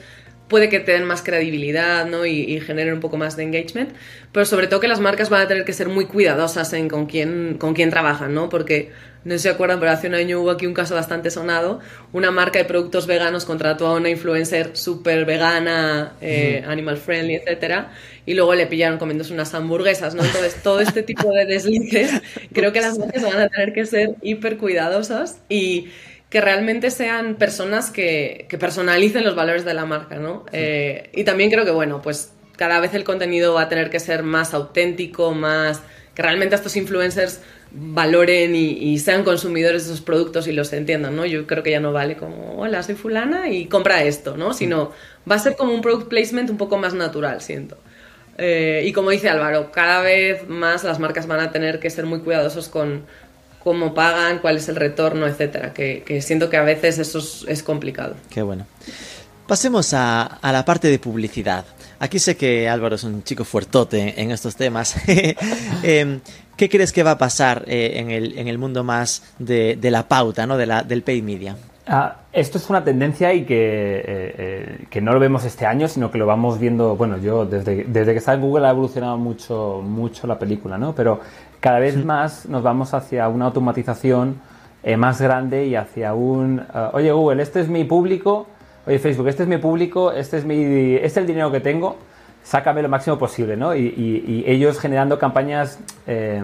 [0.50, 2.26] puede que te den más credibilidad ¿no?
[2.26, 3.92] y, y, generen un poco más de engagement,
[4.32, 7.06] pero sobre todo que las marcas van a tener que ser muy cuidadosas en con
[7.06, 8.50] quién, con quién trabajan, ¿no?
[8.50, 8.92] porque
[9.26, 11.80] no sé si se acuerdan, pero hace un año hubo aquí un caso bastante sonado,
[12.14, 17.92] una marca de productos veganos contrató a una influencer súper vegana, eh, animal friendly, etcétera,
[18.26, 20.24] y luego le pillaron comiéndose unas hamburguesas, ¿no?
[20.24, 22.22] Entonces, todo este tipo de deslices,
[22.54, 25.90] creo que las marcas van a tener que ser hiper cuidadosas y
[26.30, 30.46] que realmente sean personas que, que, personalicen los valores de la marca, ¿no?
[30.52, 34.00] Eh, y también creo que, bueno, pues cada vez el contenido va a tener que
[34.00, 35.82] ser más auténtico, más...
[36.14, 37.40] que realmente estos influencers
[37.72, 41.26] valoren y, sean consumidores de esos productos y los entiendan, ¿no?
[41.26, 44.54] Yo creo que ya no vale como, hola, soy fulana y compra esto, ¿no?
[44.54, 44.92] Sino
[45.30, 47.78] va a ser como un product placement un poco más natural, siento.
[48.38, 52.06] Eh, y como dice Álvaro, cada vez más las marcas van a tener que ser
[52.06, 53.06] muy cuidadosos con
[53.64, 55.74] cómo pagan, cuál es el retorno, etcétera.
[55.74, 58.16] Que, siento que a veces eso es, complicado.
[58.30, 58.66] Qué bueno.
[59.48, 61.66] Pasemos a, la parte de publicidad.
[62.00, 64.96] Aquí sé que Álvaro es un chico fuertote en estos temas.
[65.84, 66.20] Em,
[66.56, 70.08] ¿Qué crees que va a pasar eh, en, el, en, el, mundo más de, la
[70.08, 70.58] pauta, ¿no?
[70.58, 71.56] de la, del paid media?
[71.88, 75.88] Ah, esto es una tendencia y que, eh, eh, que, no lo vemos este año,
[75.88, 79.18] sino que lo vamos viendo, bueno, yo desde, desde que está en Google ha evolucionado
[79.18, 80.94] mucho, mucho la película, ¿no?
[80.94, 81.20] Pero
[81.60, 84.42] cada vez más nos vamos hacia una automatización
[84.84, 88.48] eh, más grande y hacia un, uh, oye Google, este es mi público,
[88.88, 91.98] oye Facebook, este es mi público, este es, mi, este es el dinero que tengo,
[92.44, 93.76] sácame lo máximo posible, ¿no?
[93.76, 96.42] Y, y, y ellos generando campañas, eh,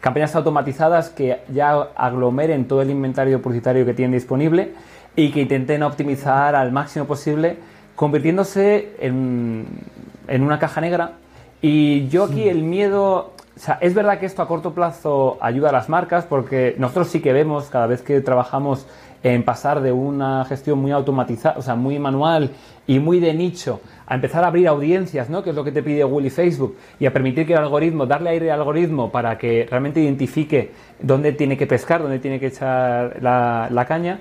[0.00, 4.72] campañas automatizadas que ya aglomeren todo el inventario publicitario que tienen disponible
[5.16, 7.56] y que intenten optimizar al máximo posible,
[7.96, 9.66] convirtiéndose en,
[10.28, 11.12] en una caja negra.
[11.60, 15.68] Y yo aquí el miedo o sea, es verdad que esto a corto plazo ayuda
[15.68, 18.86] a las marcas porque nosotros sí que vemos cada vez que trabajamos
[19.22, 22.50] en pasar de una gestión muy automatizada, o sea, muy manual
[22.86, 25.42] y muy de nicho, a empezar a abrir audiencias, ¿no?
[25.42, 28.04] Que es lo que te pide Google y Facebook, y a permitir que el algoritmo,
[28.04, 32.48] darle aire al algoritmo para que realmente identifique dónde tiene que pescar, dónde tiene que
[32.48, 34.20] echar la, caña.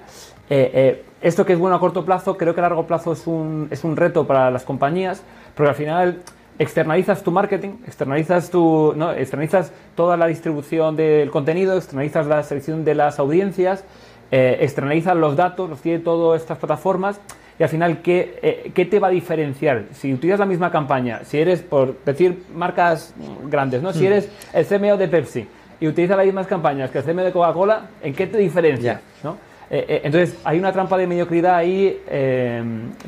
[0.50, 3.28] Eh, eh, esto que es bueno a corto plazo, creo que a largo plazo es
[3.28, 5.22] un, es un reto para las compañías,
[5.54, 6.22] porque al final
[6.60, 9.12] externalizas tu marketing, externalizas, tu, ¿no?
[9.12, 13.84] externalizas toda la distribución del contenido, externalizas la selección de las audiencias,
[14.32, 17.20] eh, externalizas los datos, los tiene todas estas plataformas
[17.60, 19.86] y al final, ¿qué, eh, ¿qué, te va a diferenciar?
[19.94, 23.14] Si utilizas la misma campaña, si eres, por decir marcas
[23.46, 23.94] grandes, ¿no?
[23.94, 24.08] si mm.
[24.08, 25.48] eres el CMO de Pepsi
[25.80, 29.02] y utilizas las mismas campañas que el CMO de Coca-Cola, ¿en qué te diferencia?
[29.24, 29.38] ¿no?
[29.70, 32.00] Eh, entonces, hay una trampa de mediocridad ahí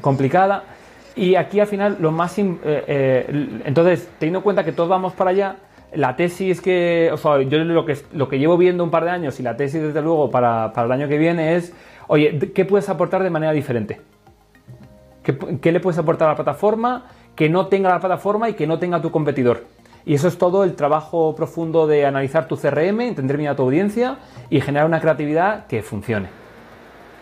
[0.01, 0.63] complicada
[1.15, 2.37] Y aquí al final lo más...
[2.37, 5.55] eh, eh, entonces, teniendo en cuenta que todos vamos para allá,
[5.93, 7.09] la tesis que...
[7.13, 9.55] O sea, yo lo que, lo que llevo viendo un par de años y la
[9.55, 11.73] tesis desde luego para, para el año que viene es,
[12.07, 14.01] oye, ¿qué puedes aportar de manera diferente?
[15.23, 17.05] ¿Qué, qué le puedes aportar a la plataforma
[17.35, 19.63] que no tenga la plataforma y que no tenga tu competidor?
[20.05, 23.63] Y eso es todo el trabajo profundo de analizar tu CRM, entender bien a tu
[23.63, 24.17] audiencia
[24.49, 26.44] y generar una creatividad que funcione.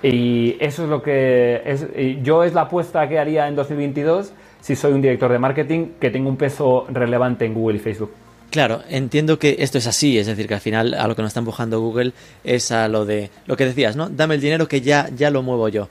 [0.03, 1.87] Y eso es lo que es,
[2.21, 6.09] yo es la apuesta que haría en 2022 si soy un director de marketing que
[6.09, 8.11] tenga un peso relevante en Google y Facebook.
[8.49, 11.29] Claro, entiendo que esto es así, es decir, que al final a lo que nos
[11.29, 14.09] está empujando Google es a lo de lo que decías, ¿no?
[14.09, 15.89] Dame el dinero que ya, ya lo muevo yo.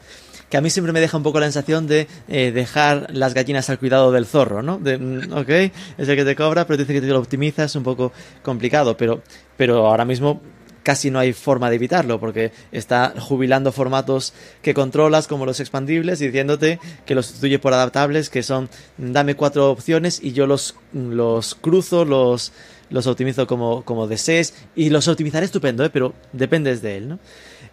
[0.49, 3.69] Que a mí siempre me deja un poco la sensación de eh, dejar las gallinas
[3.69, 4.79] al cuidado del zorro, ¿no?
[4.79, 7.75] De, mm, ok, es el que te cobra, pero dice que te lo optimiza, es
[7.75, 9.23] un poco complicado, pero,
[9.57, 10.41] pero ahora mismo
[10.83, 16.21] casi no hay forma de evitarlo porque está jubilando formatos que controlas como los expandibles
[16.21, 18.69] y diciéndote que los sustituye por adaptables que son
[18.99, 22.53] dame cuatro opciones y yo los, los cruzo, los,
[22.91, 25.91] los optimizo como, como desees y los optimizaré estupendo, ¿eh?
[25.91, 27.09] pero dependes de él.
[27.09, 27.19] ¿no?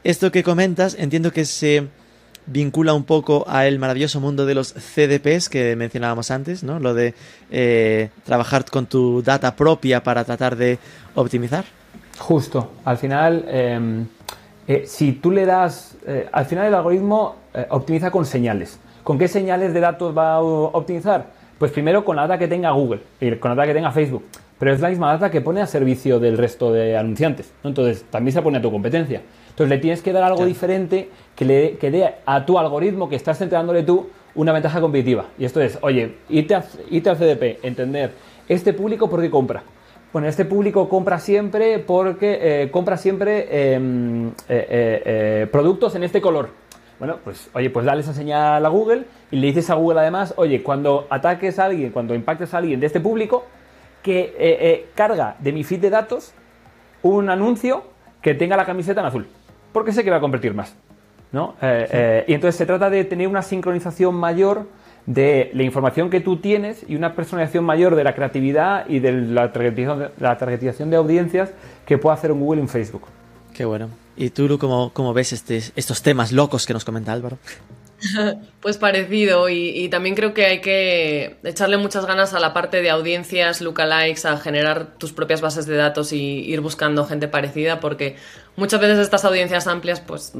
[0.04, 1.88] Esto que comentas entiendo que se
[2.46, 6.80] vincula un poco a maravilloso mundo de los CDPs que mencionábamos antes, ¿no?
[6.80, 7.14] Lo de
[7.52, 10.80] eh, trabajar con tu data propia para tratar de
[11.16, 11.66] optimizar.
[12.20, 13.80] Justo, al final, eh,
[14.68, 18.80] eh, si tú le das, eh, al final el algoritmo eh, optimiza con señales.
[19.04, 21.28] ¿Con qué señales de datos va a optimizar?
[21.58, 24.24] Pues primero con la data que tenga Google y con la data que tenga Facebook.
[24.60, 27.52] Pero es la misma data que pone a servicio del resto de anunciantes.
[27.64, 27.70] ¿no?
[27.70, 29.22] Entonces, también se pone a tu competencia.
[29.50, 33.16] Entonces, le tienes que dar algo diferente que le que dé a tu algoritmo que
[33.16, 35.26] estás entregándole tú una ventaja competitiva.
[35.38, 38.12] Y esto es, oye, irte, a- irte al CDP, entender
[38.50, 39.64] este público por qué compra.
[40.12, 46.04] Bueno, este público compra siempre porque eh, compra siempre eh, eh, eh, eh, productos en
[46.04, 46.50] este color.
[46.98, 50.34] Bueno, pues oye, pues dale esa señal a Google y le dices a Google además,
[50.38, 53.46] oye, cuando ataques a alguien, cuando impactes a alguien de este público,
[54.02, 56.34] que eh, carga de mi feed de datos
[57.04, 57.84] un anuncio
[58.22, 59.28] que tenga la camiseta en azul,
[59.72, 60.76] porque sé que va a convertir más.
[61.32, 61.56] ¿no?
[61.62, 64.66] Y entonces se trata de tener una sincronización mayor
[65.10, 69.12] de la información que tú tienes y una personalización mayor de la creatividad y de
[69.12, 71.50] la targetización de, la targetización de audiencias
[71.88, 73.06] que puede hacer un Google y un Facebook.
[73.52, 73.90] Qué bueno.
[74.16, 77.40] ¿Y tú, Lu, cómo, cómo ves este, estos temas locos que nos comenta Álvaro?
[78.62, 82.82] Pues parecido y, y también creo que hay que echarle muchas ganas a la parte
[82.82, 87.82] de audiencias, lookalikes, a generar tus propias bases de datos y ir buscando gente parecida
[87.82, 88.16] porque
[88.56, 90.34] muchas veces estas audiencias amplias pues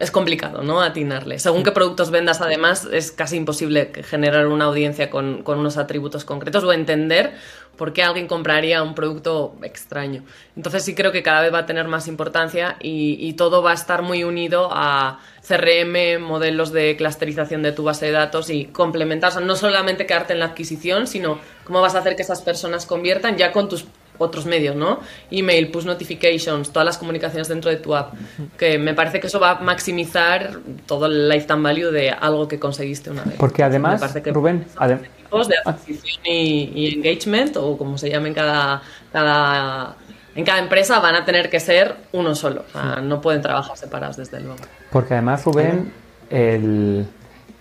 [0.00, 0.80] es complicado, ¿no?
[0.80, 1.38] Atinarle.
[1.38, 6.24] Según qué productos vendas además es casi imposible generar una audiencia con, con unos atributos
[6.24, 7.34] concretos o entender
[7.76, 10.24] por qué alguien compraría un producto extraño.
[10.56, 13.72] Entonces sí creo que cada vez va a tener más importancia y, y todo va
[13.72, 18.66] a estar muy unido a CRM, modelos de clusterización de tu base de datos y
[18.66, 22.22] complementar, o sea, no solamente quedarte en la adquisición, sino cómo vas a hacer que
[22.22, 23.84] esas personas conviertan ya con tus
[24.20, 25.00] otros medios, ¿no?
[25.30, 28.14] Email, push notifications, todas las comunicaciones dentro de tu app,
[28.58, 32.58] que me parece que eso va a maximizar todo el lifetime value de algo que
[32.58, 33.34] conseguiste una vez.
[33.38, 37.96] Porque además, Me parece que Rubén, adem- tipos de adquisición y, y engagement, o como
[37.98, 39.96] se llame en cada, cada,
[40.34, 42.64] en cada empresa, van a tener que ser uno solo.
[42.68, 44.56] O sea, no pueden trabajar separados, desde luego.
[44.90, 45.92] Porque además, Rubén,
[46.28, 47.06] el,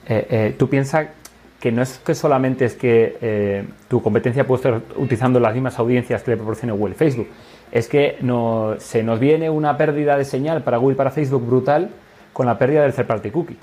[0.08, 1.08] eh, eh, tú piensas
[1.60, 5.78] que no es que solamente es que eh, tu competencia puede estar utilizando las mismas
[5.80, 7.28] audiencias que le proporciona Google y Facebook.
[7.72, 11.46] Es que no, se nos viene una pérdida de señal para Google y para Facebook
[11.46, 11.90] brutal
[12.34, 13.58] con la pérdida del third party cookie.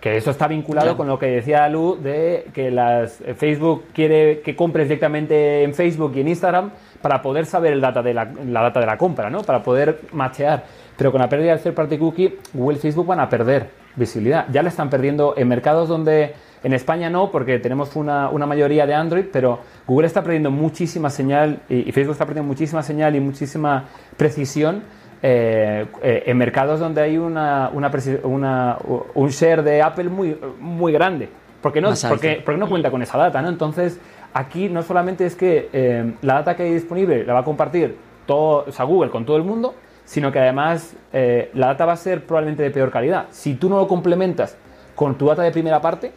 [0.00, 0.96] Que eso está vinculado Claro.
[0.98, 5.74] con lo que decía Lu de que las, eh, Facebook quiere que compres directamente en
[5.74, 6.70] Facebook y en Instagram
[7.02, 9.42] para poder saber el data de la, la data de la compra, ¿no?
[9.42, 10.64] Para poder machear.
[10.96, 14.46] Pero con la pérdida del third party cookie, Google y Facebook van a perder visibilidad.
[14.52, 18.86] Ya la están perdiendo en mercados donde en España no, porque tenemos una, una mayoría
[18.86, 23.14] de Android, pero Google está perdiendo muchísima señal y, y Facebook está perdiendo muchísima señal
[23.14, 23.84] y muchísima
[24.16, 24.82] precisión
[25.22, 27.90] eh, eh, en mercados donde hay una, una,
[28.24, 28.78] una-
[29.14, 31.28] un share de Apple muy, muy grande.
[31.62, 33.48] Porque no, porque, porque no cuenta con esa data, ¿no?
[33.48, 33.98] Entonces,
[34.34, 37.96] aquí no solamente es que eh, la data que hay disponible la va a compartir
[38.26, 41.92] todo, o sea, Google con todo el mundo, sino que además eh, la data va
[41.92, 43.26] a ser probablemente de peor calidad.
[43.30, 44.58] Si tú no lo complementas
[44.94, 46.12] con tu data de primera parte,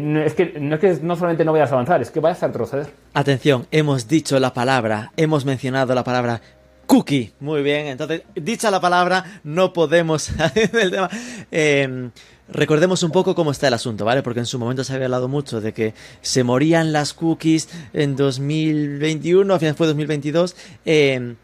[0.00, 2.42] no, es que, no es que no solamente no vayas a avanzar, es que vayas
[2.42, 2.88] a retroceder.
[3.14, 6.40] Atención, hemos dicho la palabra, hemos mencionado la palabra
[6.86, 7.32] cookie.
[7.40, 11.08] Muy bien, entonces, dicha la palabra, no podemos salir del tema.
[11.50, 12.10] Eh,
[12.48, 14.22] recordemos un poco cómo está el asunto, ¿vale?
[14.22, 18.16] Porque en su momento se había hablado mucho de que se morían las cookies en
[18.16, 20.56] 2021, a finales fue 2022.
[20.84, 21.34] Eh,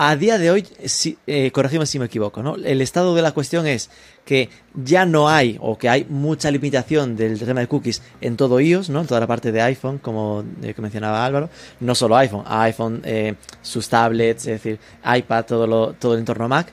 [0.00, 2.54] a día de hoy, si, eh, corregime si me equivoco, ¿no?
[2.54, 3.90] El estado de la cuestión es
[4.24, 8.60] que ya no hay o que hay mucha limitación del tema de cookies en todo
[8.60, 9.00] iOS, ¿no?
[9.00, 11.50] En toda la parte de iPhone, como eh, mencionaba Álvaro.
[11.80, 16.72] No solo iPhone, iPhone, eh, sus tablets, es decir, iPad, todo, todo el entorno Mac.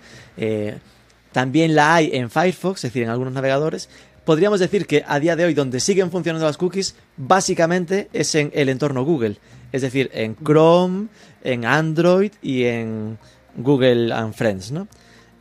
[1.32, 3.90] También la hay en Firefox, es decir, en algunos navegadores.
[4.24, 8.52] Podríamos decir que a día de hoy, donde siguen funcionando las cookies, básicamente es en
[8.54, 9.38] el entorno Google.
[9.76, 11.08] Es decir, en Chrome,
[11.44, 13.18] en Android y en
[13.58, 14.88] Google and Friends, ¿no?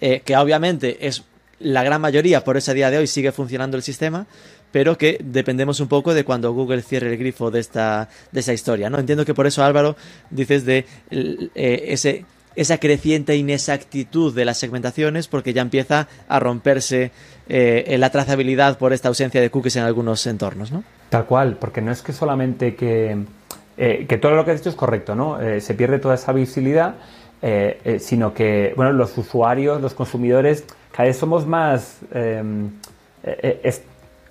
[0.01, 1.23] Eh, que obviamente es
[1.61, 4.27] la gran mayoría, por eso a día de hoy sigue funcionando el sistema,
[4.73, 8.53] pero que dependemos un poco de cuando Google cierre el grifo de esta, de esa
[8.53, 8.99] historia, ¿no?
[8.99, 9.95] Entiendo que por eso, Álvaro,
[10.31, 12.25] dices de eh, ese,
[12.57, 17.13] esa creciente inexactitud de las segmentaciones, porque ya empieza a romperse
[17.49, 20.83] eh, la trazabilidad por esta ausencia de cookies en algunos entornos, ¿no?
[21.09, 23.17] Tal cual, porque no es que solamente que
[23.77, 25.41] eh, que todo lo que has dicho es correcto, ¿no?
[25.41, 26.95] Eh, se pierde toda esa visibilidad,
[27.43, 32.71] eh, sino que, bueno, los usuarios, los consumidores, cada vez somos más, em,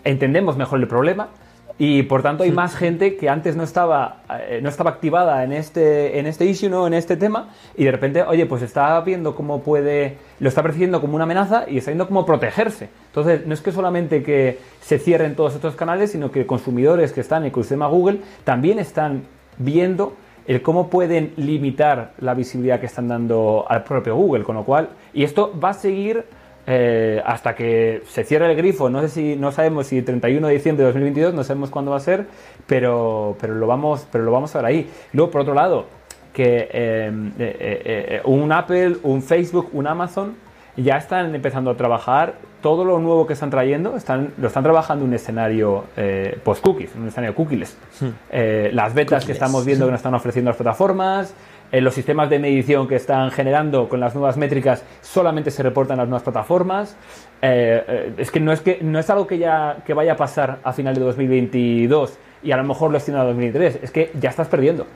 [0.03, 1.29] entendemos mejor el problema
[1.77, 4.21] y por tanto hay más gente que antes no estaba,
[4.61, 6.87] no estaba activada en este, en este issue, ¿no?
[6.87, 11.01] En este tema y de repente, oye, pues está viendo cómo puede, lo está percibiendo
[11.01, 12.89] como una amenaza y está viendo cómo protegerse.
[13.07, 17.21] Entonces, no es que solamente que se cierren todos estos canales, sino que consumidores que
[17.21, 19.23] están en el ecosistema Google también están
[19.57, 20.15] viendo
[20.47, 24.89] el cómo pueden limitar la visibilidad que están dando al propio Google, con lo cual,
[25.13, 26.25] y esto va a seguir
[26.65, 30.53] eh, hasta que se cierre el grifo, no sé si, no sabemos si 31 de
[30.53, 32.25] diciembre de 2022, no sabemos cuándo va a ser,
[32.67, 34.89] pero, pero, lo, vamos, pero lo vamos a ver ahí.
[35.11, 35.85] Luego, por otro lado,
[36.33, 40.35] que eh, eh, un Apple, un Facebook, un Amazon
[40.75, 45.03] ya están empezando a trabajar todo lo nuevo que están trayendo, están, lo están trabajando
[45.03, 47.77] en un escenario eh, post-cookies, en un escenario cookies.
[47.99, 48.07] Hmm.
[48.31, 51.33] Eh, las betas que estamos viendo que nos están ofreciendo las plataformas,
[51.73, 55.95] eh, los sistemas de medición que están generando con las nuevas métricas solamente se reportan
[55.95, 56.95] en las nuevas plataformas.
[57.41, 60.71] es que no es que no es algo que ya que vaya a pasar a
[60.71, 64.47] final de 2022 y a lo mejor lo estima a 2023, es que ya estás
[64.47, 64.87] perdiendo.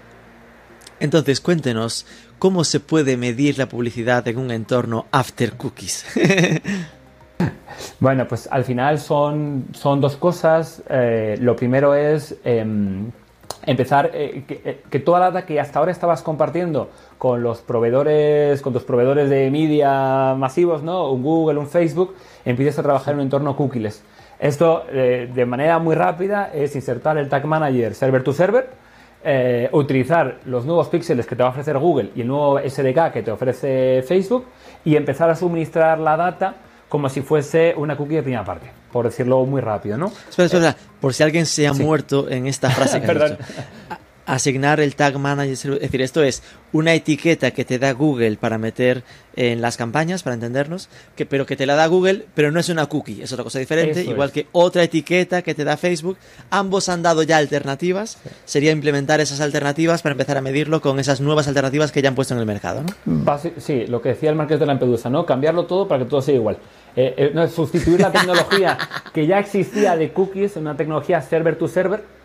[1.02, 2.06] Entonces, cuéntenos,
[2.40, 6.06] ¿cómo se puede medir la publicidad en un entorno after cookies?
[8.00, 10.82] bueno, pues al final son, son dos cosas.
[10.90, 13.12] Eh, lo primero es em,
[13.66, 18.62] empezar eh, eh, que, toda la data que hasta ahora estabas compartiendo con los proveedores,
[18.62, 21.12] con tus proveedores de media masivos, ¿no?
[21.12, 22.16] Un Google, un Facebook,
[22.46, 24.04] empieces a trabajar en un entorno cookies.
[24.40, 28.70] Esto de manera muy rápida es insertar el Tag Manager server to server
[29.72, 33.24] utilizar los nuevos píxeles que te va a ofrecer Google y el nuevo SDK que
[33.24, 34.46] te ofrece Facebook
[34.86, 36.54] y empezar a suministrar la data
[36.90, 40.08] como si fuese una cookie de primera parte, por decirlo muy rápido, ¿no?
[40.08, 43.38] Espera, espera, por si alguien se ha muerto en esta frase que Perdón
[44.28, 48.58] asignar el tag manager, es decir, esto es una etiqueta que te da Google para
[48.58, 49.04] meter
[49.38, 52.68] en las campañas, para entendernos, que, pero que te la da Google, pero no es
[52.68, 56.18] una cookie, es otra cosa diferente, igual que otra etiqueta que te da Facebook.
[56.50, 61.22] Ambos han dado ya alternativas, sería implementar esas alternativas para empezar a medirlo con esas
[61.22, 62.84] nuevas alternativas que ya han puesto en el mercado.
[62.84, 63.40] ¿no?
[63.58, 65.26] Sí, lo que decía el Marqués de la Lampedusa, ¿no?
[65.26, 66.58] Cambiarlo todo para que todo sea igual.
[66.98, 68.78] Eh, eh, no, sustituir la tecnología
[69.14, 72.17] que ya existía de cookies una tecnología server to server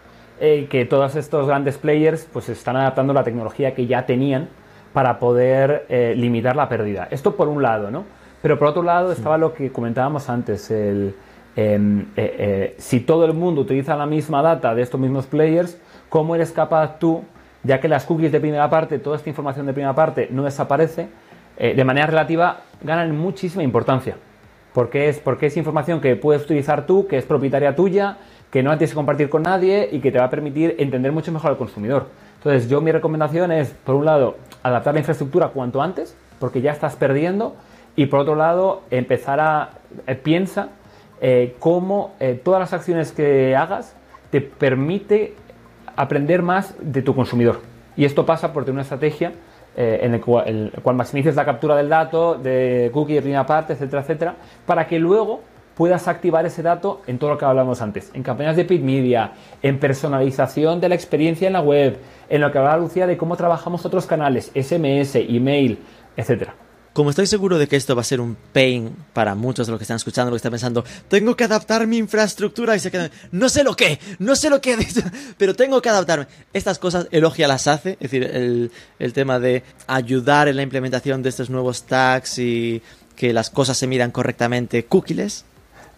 [0.45, 4.49] eh, que todos estos grandes players pues están adaptando la tecnología que ya tenían
[4.93, 7.07] para poder eh, limitar la pérdida.
[7.12, 8.07] Esto por un lado, ¿no?
[8.43, 11.14] Pero por otro lado estaba lo que comentábamos antes, el,
[11.55, 15.78] em, eh, si todo el mundo utiliza la misma data de estos mismos players,
[16.09, 17.22] ¿cómo eres capaz tú,
[17.62, 21.07] ya que las cookies de primera parte, toda esta información de primera parte no desaparece,
[21.57, 24.16] de manera relativa ganan muchísima importancia?
[24.74, 28.16] Porque es, porque es información que puedes utilizar tú, que es propietaria tuya,
[28.53, 31.32] que no tienes que compartir con nadie y que te va a permitir entender mucho
[31.32, 32.09] mejor al consumidor.
[32.36, 36.70] Entonces, yo mi recomendación es, por un lado, adaptar la infraestructura cuanto antes, porque ya
[36.70, 37.57] estás perdiendo,
[37.96, 39.70] y por otro lado, empezar a
[40.07, 40.68] eh, piensa
[41.22, 43.96] eh, cómo eh, todas las acciones que hagas
[44.30, 45.34] te permite
[45.96, 47.61] aprender más de tu consumidor.
[47.96, 49.32] Y esto pasa por tener una estrategia
[49.74, 54.03] en el cual, el cual la captura del dato, de cookie de primera parte, etcétera,
[54.03, 54.34] etcétera,
[54.66, 55.40] para que luego
[55.74, 59.32] puedas activar ese dato en todo lo que hablamos antes, en campañas de paid media,
[59.62, 61.98] en personalización de la experiencia en la web,
[62.28, 65.78] en lo que hablaba Lucía de cómo trabajamos otros canales, SMS, email,
[66.16, 66.54] etcétera.
[66.92, 69.78] Como estoy seguro de que esto va a ser un pain para muchos de los
[69.78, 73.10] que están escuchando, lo que están pensando, tengo que adaptar mi infraestructura y se quedan,
[73.30, 74.76] no sé lo que, no sé lo que,
[75.38, 76.26] pero tengo que adaptarme.
[76.52, 81.22] Estas cosas Elogia las hace, es decir, el, el tema de ayudar en la implementación
[81.22, 82.82] de estos nuevos tags y
[83.16, 85.46] que las cosas se miran correctamente cookies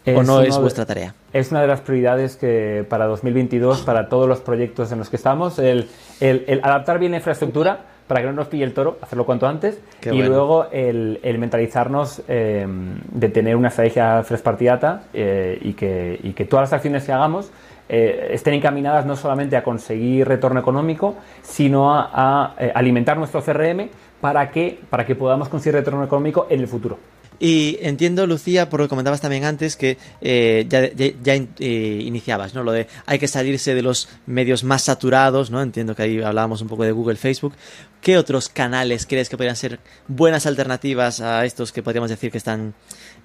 [0.07, 1.15] ¿O no es vuestra tarea?
[1.33, 5.17] Es una de las prioridades que para 2022, para todos los proyectos en los que
[5.17, 5.89] estamos, el,
[6.21, 9.79] el, adaptar bien la infraestructura para que no nos pille el toro, hacerlo cuanto antes.
[10.01, 10.29] Qué y bueno.
[10.29, 12.67] luego el, el mentalizarnos eh,
[13.13, 17.05] de tener una estrategia first party data eh, y, que, y que todas las acciones
[17.05, 17.51] que hagamos
[17.89, 23.43] eh, estén encaminadas no solamente a conseguir retorno económico, sino a, a, eh, alimentar nuestro
[23.43, 23.89] CRM
[24.21, 26.99] para que, para que podamos conseguir retorno económico en el futuro.
[27.41, 32.55] Y entiendo, Lucía, por lo que comentabas también antes, que eh, ya, ya- eh, iniciabas,
[32.55, 32.63] ¿no?
[32.63, 35.61] Lo de hay que salirse de los medios más saturados, ¿no?
[35.61, 37.55] Entiendo que ahí hablábamos un poco de Google, Facebook.
[38.01, 42.39] ¿Qué otros canales crees que podrían ser buenas alternativas a estos que podríamos decir que
[42.39, 42.75] están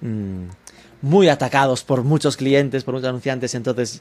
[0.00, 0.44] mm,
[1.02, 3.54] muy atacados por muchos clientes, por muchos anunciantes?
[3.54, 4.00] Entonces,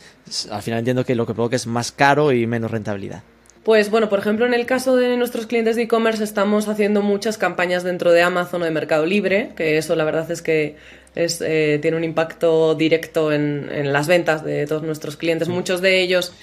[0.49, 3.24] al final entiendo que lo que provoca es más caro y menos rentabilidad.
[3.64, 7.38] Pues bueno, por ejemplo, en el caso de nuestros clientes de e-commerce estamos haciendo muchas
[7.38, 10.78] campañas dentro de Amazon o de Mercado Libre, que eso la verdad es que
[11.16, 15.49] es, eh, tiene un impacto directo en, en las ventas de todos nuestros clientes.
[15.49, 16.34] Muchos de ellos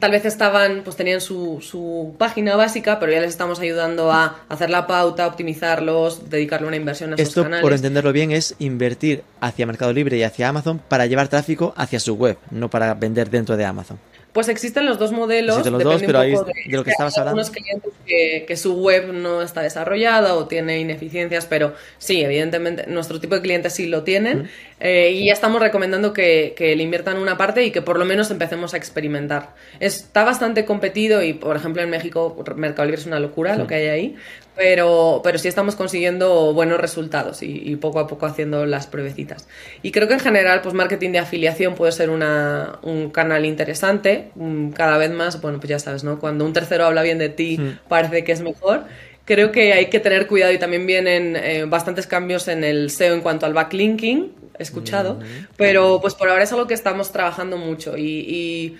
[0.00, 4.40] tal vez estaban, pues tenían su, su página básica, pero ya les estamos ayudando a
[4.48, 7.62] hacer la pauta, optimizarlos, dedicarle una inversión a esos Esto, canales.
[7.62, 12.00] por entenderlo bien, es invertir hacia Mercado Libre y hacia Amazon para llevar tráfico hacia
[12.00, 13.98] su web, no para vender dentro de Amazon.
[14.36, 15.56] Pues existen los dos modelos.
[15.56, 17.40] Existen los dos, pero ahí de lo que estabas hay hablando.
[17.40, 22.86] algunos clientes que, que su web no está desarrollada o tiene ineficiencias, pero sí, evidentemente
[22.86, 26.82] nuestro tipo de clientes sí lo tienen eh, y ya estamos recomendando que, que le
[26.82, 29.54] inviertan una parte y que por lo menos empecemos a experimentar.
[29.80, 33.76] Está bastante competido y, por ejemplo, en México Mercado Libre es una locura lo que
[33.76, 34.16] hay ahí,
[34.54, 39.48] pero, pero sí estamos consiguiendo buenos resultados y, y poco a poco haciendo las pruebecitas.
[39.82, 44.25] Y creo que en general, pues marketing de afiliación puede ser una, un canal interesante.
[44.74, 46.18] Cada vez más, bueno, pues ya sabes, ¿no?
[46.18, 47.58] Cuando un tercero habla bien de ti,
[47.88, 48.84] parece que es mejor.
[49.24, 53.14] Creo que hay que tener cuidado y también vienen eh, bastantes cambios en el SEO
[53.14, 55.18] en cuanto al backlinking, he escuchado,
[55.56, 58.78] pero pues por ahora es algo que estamos trabajando mucho y, y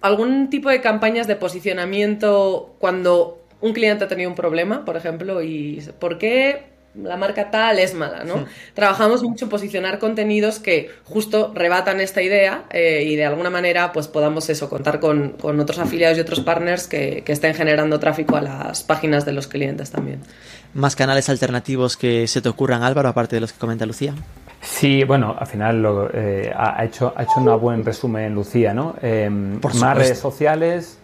[0.00, 5.42] algún tipo de campañas de posicionamiento cuando un cliente ha tenido un problema, por ejemplo,
[5.42, 8.24] y ¿por qué la marca tal es mala?
[8.24, 8.44] ¿no?
[8.74, 13.92] Trabajamos mucho en posicionar contenidos que justo rebatan esta idea eh, y de alguna manera
[13.92, 17.98] pues podamos eso, contar con, con otros afiliados y otros partners que, que estén generando
[17.98, 20.20] tráfico a las páginas de los clientes también.
[20.74, 24.14] ¿Más canales alternativos que se te ocurran, Álvaro, aparte de los que comenta Lucía?
[24.62, 28.94] Sí, bueno, al final lo, eh, ha, hecho, ha hecho un buen resumen Lucía, ¿no?
[29.02, 29.28] Eh,
[29.60, 30.98] Por más redes sociales,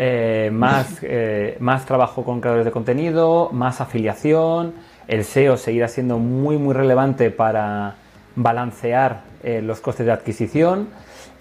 [0.00, 4.74] eh, más, eh, más trabajo con creadores de contenido, más afiliación,
[5.08, 7.94] el SEO seguirá siendo muy, muy relevante para
[8.36, 10.88] balancear eh, los costes de adquisición.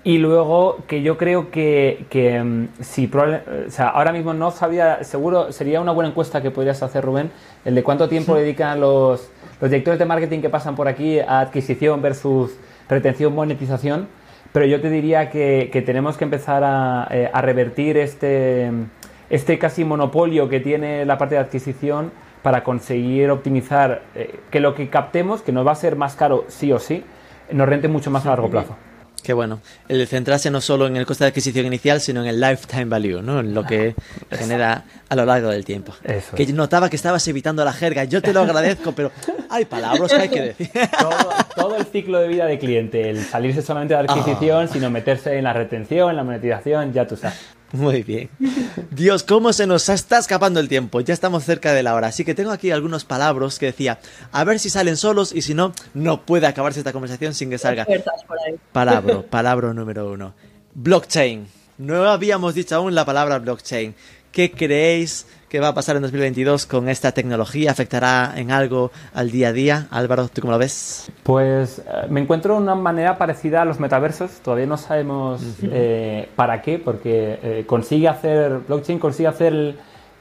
[0.03, 4.51] Y luego que yo creo que, que mm, si probable- o sea, ahora mismo no
[4.51, 7.29] sabía, seguro sería una buena encuesta que podrías hacer, Rubén,
[7.65, 11.41] el de cuánto tiempo dedican los, los directores de marketing que pasan por aquí a
[11.41, 12.57] adquisición versus
[12.87, 14.07] retención, monetización.
[14.53, 18.71] Pero yo te diría que, que tenemos que empezar a, eh, a revertir este,
[19.29, 22.11] este casi monopolio que tiene la parte de adquisición
[22.43, 26.45] para conseguir optimizar eh, que lo que captemos, que nos va a ser más caro
[26.47, 27.03] sí o sí,
[27.51, 28.75] nos rente mucho más a largo plazo.
[29.23, 29.59] Qué bueno.
[29.89, 33.21] El centrarse no solo en el coste de adquisición inicial, sino en el lifetime value,
[33.21, 33.41] ¿no?
[33.41, 33.93] En lo que
[34.31, 35.93] genera a lo largo del tiempo.
[36.03, 38.05] Eso que notaba que estabas evitando la jerga.
[38.05, 39.11] Yo te lo agradezco, pero
[39.49, 40.69] hay palabras que hay que decir.
[40.99, 44.89] todo, todo el ciclo de vida de cliente, el salirse solamente de la adquisición, sino
[44.89, 47.56] meterse en la retención, en la monetización, ya tú sabes.
[47.71, 48.29] Muy bien.
[48.91, 51.01] Dios, cómo se nos está escapando el tiempo.
[51.01, 52.07] Ya estamos cerca de la hora.
[52.07, 53.99] Así que tengo aquí algunos palabras que decía,
[54.31, 57.57] a ver si salen solos y si no, no puede acabarse esta conversación sin que
[57.57, 57.85] salga.
[58.71, 60.33] Palabra, palabra número uno.
[60.73, 61.47] Blockchain.
[61.77, 63.93] No habíamos dicho aún la palabra blockchain.
[64.31, 67.71] ¿Qué creéis que va a pasar en 2022 con esta tecnología?
[67.71, 69.87] ¿Afectará en algo al día a día?
[69.91, 71.09] Álvaro, ¿tú cómo lo ves?
[71.23, 74.39] Pues eh, me encuentro de una manera parecida a los metaversos.
[74.43, 79.75] Todavía no sabemos eh, para qué, porque eh, consigue hacer, blockchain consigue hacer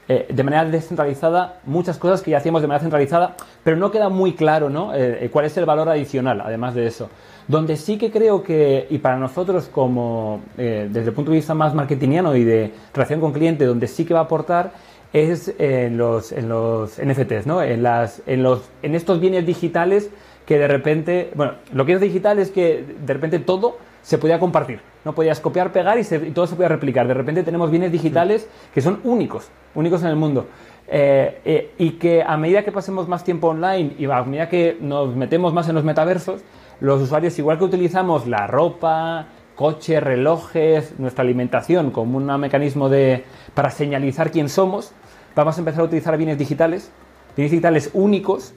[0.09, 4.07] eh, de manera descentralizada muchas cosas que ya hacíamos de manera centralizada, pero no queda
[4.07, 4.95] muy claro ¿no?
[4.95, 7.09] Eh, cuál es el valor adicional, además de eso.
[7.45, 11.53] Donde sí que creo que, y para nosotros como eh, desde el punto de vista
[11.53, 14.71] más marketingiano y de relación con cliente, donde sí que va a aportar
[15.13, 17.61] es en los, en los NFTs, ¿no?
[17.63, 20.09] en, las, en, los, en estos bienes digitales
[20.45, 24.39] que de repente, bueno, lo que es digital es que de repente todo se podía
[24.39, 27.07] compartir, no podías copiar, pegar y, se- todo se podía replicar.
[27.07, 30.47] De repente tenemos bienes digitales que son únicos, únicos en el mundo.
[30.89, 34.77] Eh, eh, y que a medida que pasemos más tiempo online y a medida que
[34.79, 36.41] nos metemos más en los metaversos,
[36.79, 39.27] los usuarios, igual que utilizamos la ropa,
[39.57, 44.91] coches, relojes, nuestra alimentación como un mecanismo de, para señalizar quién somos,
[45.35, 46.91] vamos a empezar a utilizar bienes digitales,
[47.35, 48.53] bienes digitales únicos,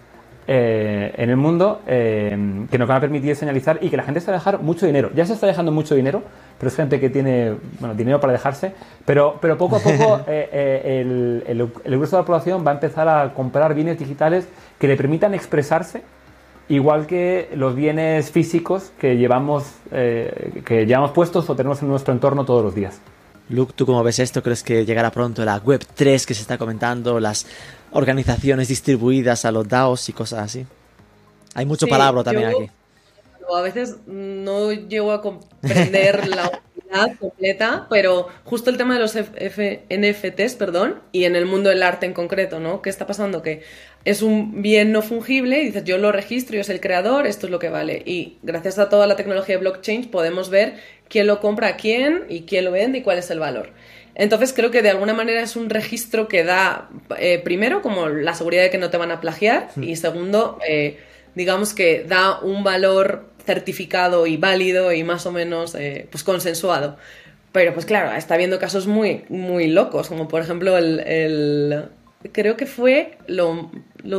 [0.46, 4.20] eh, en el mundo eh, que nos van a permitir señalizar y que la gente
[4.20, 5.11] se va a dejar mucho dinero.
[5.14, 6.22] Ya se está dejando mucho dinero,
[6.59, 8.72] pero es gente que tiene bueno, dinero para dejarse,
[9.05, 13.32] pero, pero poco a poco el, el, grueso de la población va a empezar a
[13.32, 14.48] comprar bienes digitales
[14.78, 16.03] que le permitan expresarse
[16.71, 22.47] igual que los bienes físicos que llevamos, que llevamos puestos o tenemos en nuestro entorno
[22.47, 23.01] todos los días.
[23.51, 24.43] Luke, ¿tú cómo ves esto?
[24.43, 27.47] ¿Crees que llegará pronto la Web 3 que se está comentando, las
[27.91, 30.64] organizaciones distribuidas a los DAOs y cosas así?
[31.55, 32.71] Hay mucho palabra también aquí.
[33.53, 36.62] A veces no llego a comprender la
[37.18, 42.07] completa, pero justo el tema de los NFTs, perdón, y en el mundo del arte
[42.07, 42.82] en concreto, ¿no?
[42.82, 43.43] ¿Qué está pasando?
[43.43, 43.62] Que
[44.05, 47.47] es un bien no fungible y dices, yo lo registro, yo soy el creador, esto
[47.47, 48.03] es lo que vale.
[48.05, 50.74] Y gracias a toda la tecnología de blockchain podemos ver
[51.09, 53.70] quién lo compra a quién y quién lo vende y cuál es el valor.
[54.14, 58.34] Entonces creo que de alguna manera es un registro que da, eh, primero, como la
[58.34, 59.82] seguridad de que no te van a plagiar hmm.
[59.82, 60.99] y segundo, eh,
[61.34, 66.97] digamos que da un valor certificado y válido y más o menos eh, pues consensuado.
[67.53, 71.88] Pero pues claro, está habiendo casos muy, muy locos, como por ejemplo el,
[72.32, 73.70] creo que fue lo,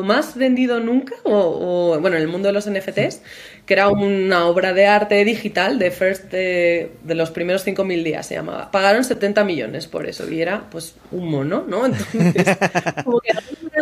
[0.03, 3.21] más vendido nunca, o, bueno, en el mundo de los NFTs,
[3.65, 8.35] que era una obra de arte digital de First de, los primeros 5.000 días, se
[8.35, 8.69] llamaba.
[8.69, 11.85] Pagaron 70 millones por eso, y era pues un mono, ¿no?
[12.13, 12.57] Entonces,
[13.05, 13.31] como que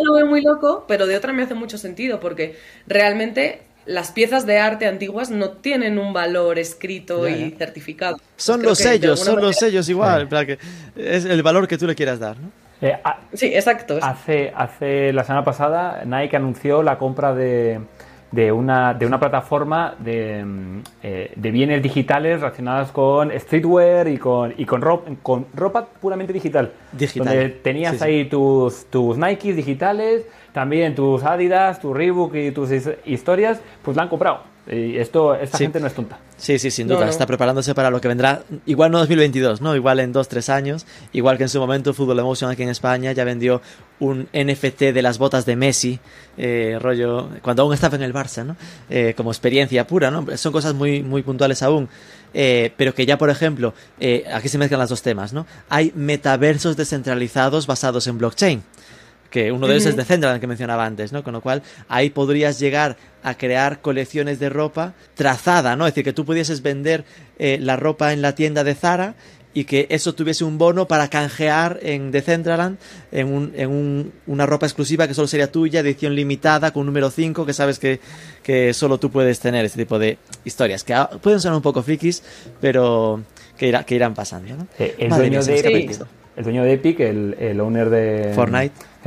[0.04, 4.58] lo muy loco, pero de otra me hace mucho sentido, porque realmente las piezas de
[4.58, 8.18] arte antiguas no tienen un valor escrito y certificado.
[8.36, 10.58] Son los sellos, son los sellos igual, que
[10.96, 12.50] es el valor que tú le quieras dar, ¿no?
[12.82, 12.96] Eh,
[13.34, 13.98] sí, exacto.
[14.00, 17.80] Hace, hace la semana pasada Nike anunció la compra de,
[18.30, 24.16] de, una, de una plataforma de, mm, eh, de, bienes digitales relacionadas con streetwear y
[24.16, 26.72] con, y con, ropa, con ropa puramente digital.
[26.92, 27.26] Digital.
[27.26, 32.70] Donde tenías ahí tus, tus Nikes digitales también tus Adidas, tu Reebok y tus
[33.04, 34.50] historias, pues la han comprado.
[34.70, 36.18] Y esto, esta gente no es tonta.
[36.36, 37.08] Sí, sí, sin duda.
[37.08, 38.42] Está preparándose para lo que vendrá.
[38.66, 39.74] Igual no 2022, ¿no?
[39.74, 40.86] Igual en 2-3 años.
[41.12, 43.62] Igual que en su momento Fútbol Emotion aquí en España ya vendió
[43.98, 45.98] un NFT de las botas de Messi,
[46.36, 48.56] eh, rollo, cuando aún estaba en el Barça, ¿no?
[48.88, 50.24] Eh, como experiencia pura, ¿no?
[50.36, 51.88] Son cosas muy, muy puntuales aún.
[52.32, 53.74] Eh, pero que ya, por ejemplo,
[54.32, 55.46] aquí se mezclan los dos temas, ¿no?
[55.68, 58.62] Hay metaversos descentralizados basados en blockchain
[59.30, 61.22] que uno de ellos es Decentraland que mencionaba antes, ¿no?
[61.22, 65.86] Con lo cual ahí podrías llegar a crear colecciones de ropa trazada, ¿no?
[65.86, 67.04] Es decir, que tú pudieses vender
[67.38, 69.14] eh, la ropa en la tienda de Zara
[69.52, 72.78] y que eso tuviese un bono para canjear en Decentraland
[73.10, 77.10] en, un, en un, una ropa exclusiva que solo sería tuya, edición limitada, con número
[77.10, 78.00] 5, que sabes que,
[78.42, 82.22] que solo tú puedes tener ese tipo de historias, que pueden sonar un poco frikis,
[82.60, 83.22] pero
[83.58, 84.66] que, que irán pasando, ¿no?
[84.78, 85.98] el, dueño de Epic,
[86.40, 88.32] el dueño de Epic, el, el owner de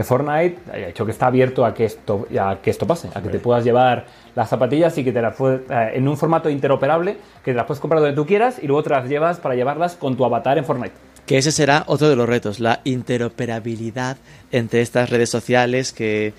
[0.03, 3.29] Fortnite ha hecho que está abierto a que esto, a que esto pase, a que
[3.29, 4.05] te puedas llevar
[4.35, 7.65] las zapatillas y que te las puedas, eh, en un formato interoperable, que te las
[7.65, 10.59] puedes comprar donde tú quieras y luego te las llevas para llevarlas con tu avatar
[10.59, 11.12] en Fortnite.
[11.25, 14.17] Que ese será otro de los retos, la interoperabilidad
[14.51, 16.33] entre estas redes sociales que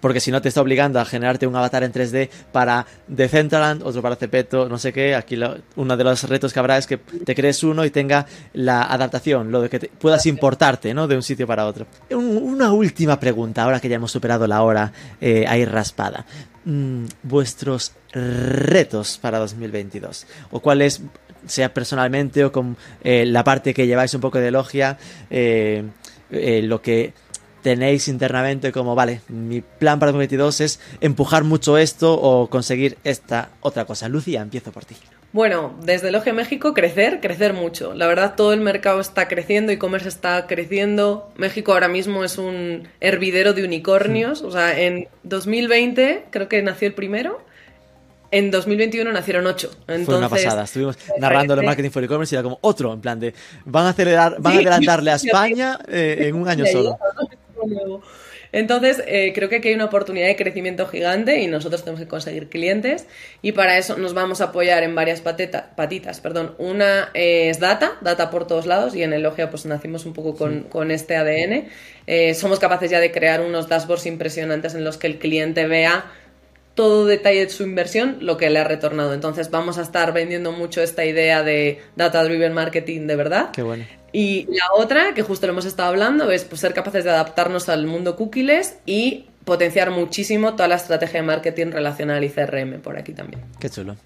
[0.00, 4.02] porque si no te está obligando a generarte un avatar en 3D para Decentraland, otro
[4.02, 5.14] para Cepeto, no sé qué.
[5.14, 5.38] Aquí
[5.76, 9.50] uno de los retos que habrá es que te crees uno y tenga la adaptación,
[9.50, 11.08] lo de que puedas importarte ¿no?
[11.08, 11.86] de un sitio para otro.
[12.10, 16.24] una última pregunta, ahora que ya hemos superado la hora eh, ahí raspada.
[16.64, 21.02] Mm, vuestros retos para 2022 o cuáles
[21.46, 24.98] sea personalmente o con eh, la parte que lleváis un poco de logia
[25.30, 25.82] eh,
[26.30, 27.12] lo que
[27.62, 33.50] tenéis internamente como, vale, mi plan para 2022 es empujar mucho esto o conseguir esta
[33.60, 34.08] otra cosa.
[34.08, 34.96] Lucía, empiezo por ti.
[35.32, 37.92] Bueno, desde Logia México crecer, crecer mucho.
[37.92, 41.30] La verdad todo el mercado está creciendo, e-commerce está creciendo.
[41.36, 44.40] México ahora mismo es un hervidero de unicornios.
[44.40, 47.42] O sea, en 2020 creo que nació el primero.
[48.30, 49.70] En 2021 nacieron ocho.
[49.80, 50.64] Entonces, Fue una pasada.
[50.64, 53.90] Estuvimos narrando el marketing for e-commerce y era como otro, en plan de van a
[53.90, 56.98] acelerar, van a adelantarle a España eh, en un año solo.
[58.50, 62.08] Entonces, eh, creo que aquí hay una oportunidad de crecimiento gigante y nosotros tenemos que
[62.08, 63.06] conseguir clientes
[63.42, 66.20] y para eso nos vamos a apoyar en varias patitas.
[66.20, 66.54] Perdón.
[66.58, 70.90] Una es data, data por todos lados y en Elogia pues nacimos un poco con,
[70.90, 71.68] este ADN.
[72.06, 76.06] Eh, somos capaces ya de crear unos dashboards impresionantes en los que el cliente vea
[76.78, 79.12] todo detalle de su inversión, lo que le ha retornado.
[79.12, 83.50] Entonces vamos a estar vendiendo mucho esta idea de data driven marketing de verdad.
[83.50, 83.84] Qué bueno.
[84.12, 87.68] Y la otra, que justo lo hemos estado hablando, es pues, ser capaces de adaptarnos
[87.68, 92.96] al mundo cookies y potenciar muchísimo toda la estrategia de marketing relacional y CRM por
[92.96, 93.42] aquí también.
[93.58, 93.96] Qué chulo.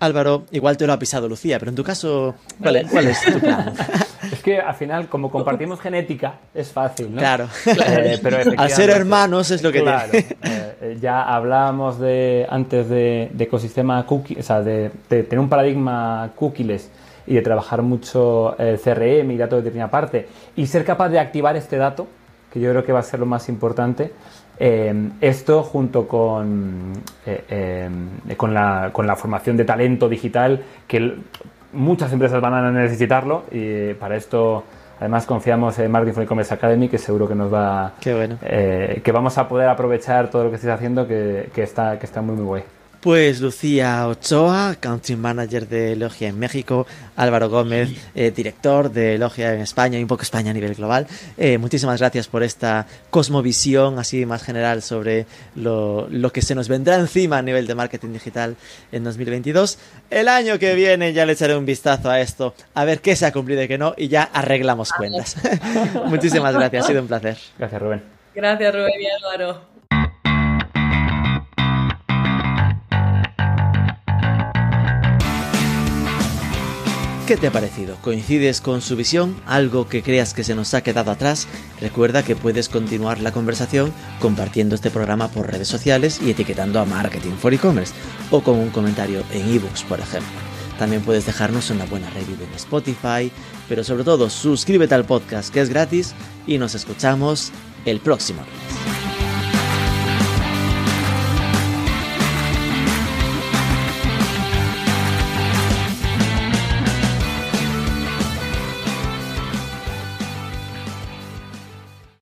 [0.00, 3.74] Álvaro, igual te lo ha pisado Lucía, pero en tu caso, ¿cuál es, tu plan?
[4.32, 7.18] Es que al final, como compartimos genética, es fácil, ¿no?
[7.18, 7.48] Claro.
[7.88, 12.88] Eh, pero Al ser hermanos es lo que claro, eh, eh, ya hablábamos de, antes
[12.88, 16.90] de, ecosistema cookie, o sea, de, tener un paradigma cookieless
[17.26, 21.18] y de trabajar mucho el CRM y datos de determinada parte y ser capaz de
[21.18, 22.06] activar este dato,
[22.52, 24.12] que yo creo que va a ser lo más importante.
[24.60, 26.92] Eh, esto junto con,
[28.36, 31.14] con, la, con la formación de talento digital, que
[31.72, 34.64] muchas empresas van a necesitarlo y para esto
[35.00, 37.92] Además confiamos en Marketing for E-Commerce Academy, que seguro que nos va...
[38.00, 38.36] Qué bueno.
[38.42, 42.06] Eh, que vamos a poder aprovechar todo lo que estáis haciendo, que, que, está, que
[42.06, 42.62] está muy, muy guay.
[43.00, 46.84] Pues Lucía Ochoa, Country Manager de Logia en México,
[47.14, 51.06] Álvaro Gómez, eh, director de Logia en España y un poco España a nivel global.
[51.36, 56.68] Eh, muchísimas gracias por esta cosmovisión así más general sobre lo, lo, que se nos
[56.68, 58.56] vendrá encima a nivel de marketing digital
[58.90, 59.78] en 2022.
[60.10, 63.26] El año que viene ya le echaré un vistazo a esto, a ver qué se
[63.26, 65.36] ha cumplido y qué no, y ya arreglamos cuentas.
[66.06, 67.38] muchísimas gracias, ha sido un placer.
[67.56, 68.02] Gracias, Rubén.
[68.34, 69.77] Gracias, Rubén y Álvaro.
[77.28, 77.98] ¿Qué te ha parecido?
[78.00, 79.36] ¿Coincides con su visión?
[79.44, 81.46] ¿Algo que creas que se nos ha quedado atrás?
[81.78, 86.86] Recuerda que puedes continuar la conversación compartiendo este programa por redes sociales y etiquetando a
[86.86, 87.92] Marketing for E-Commerce
[88.30, 90.32] o con un comentario en ebooks, por ejemplo.
[90.78, 93.30] También puedes dejarnos una buena review en Spotify,
[93.68, 96.14] pero sobre todo suscríbete al podcast que es gratis
[96.46, 97.52] y nos escuchamos
[97.84, 98.40] el próximo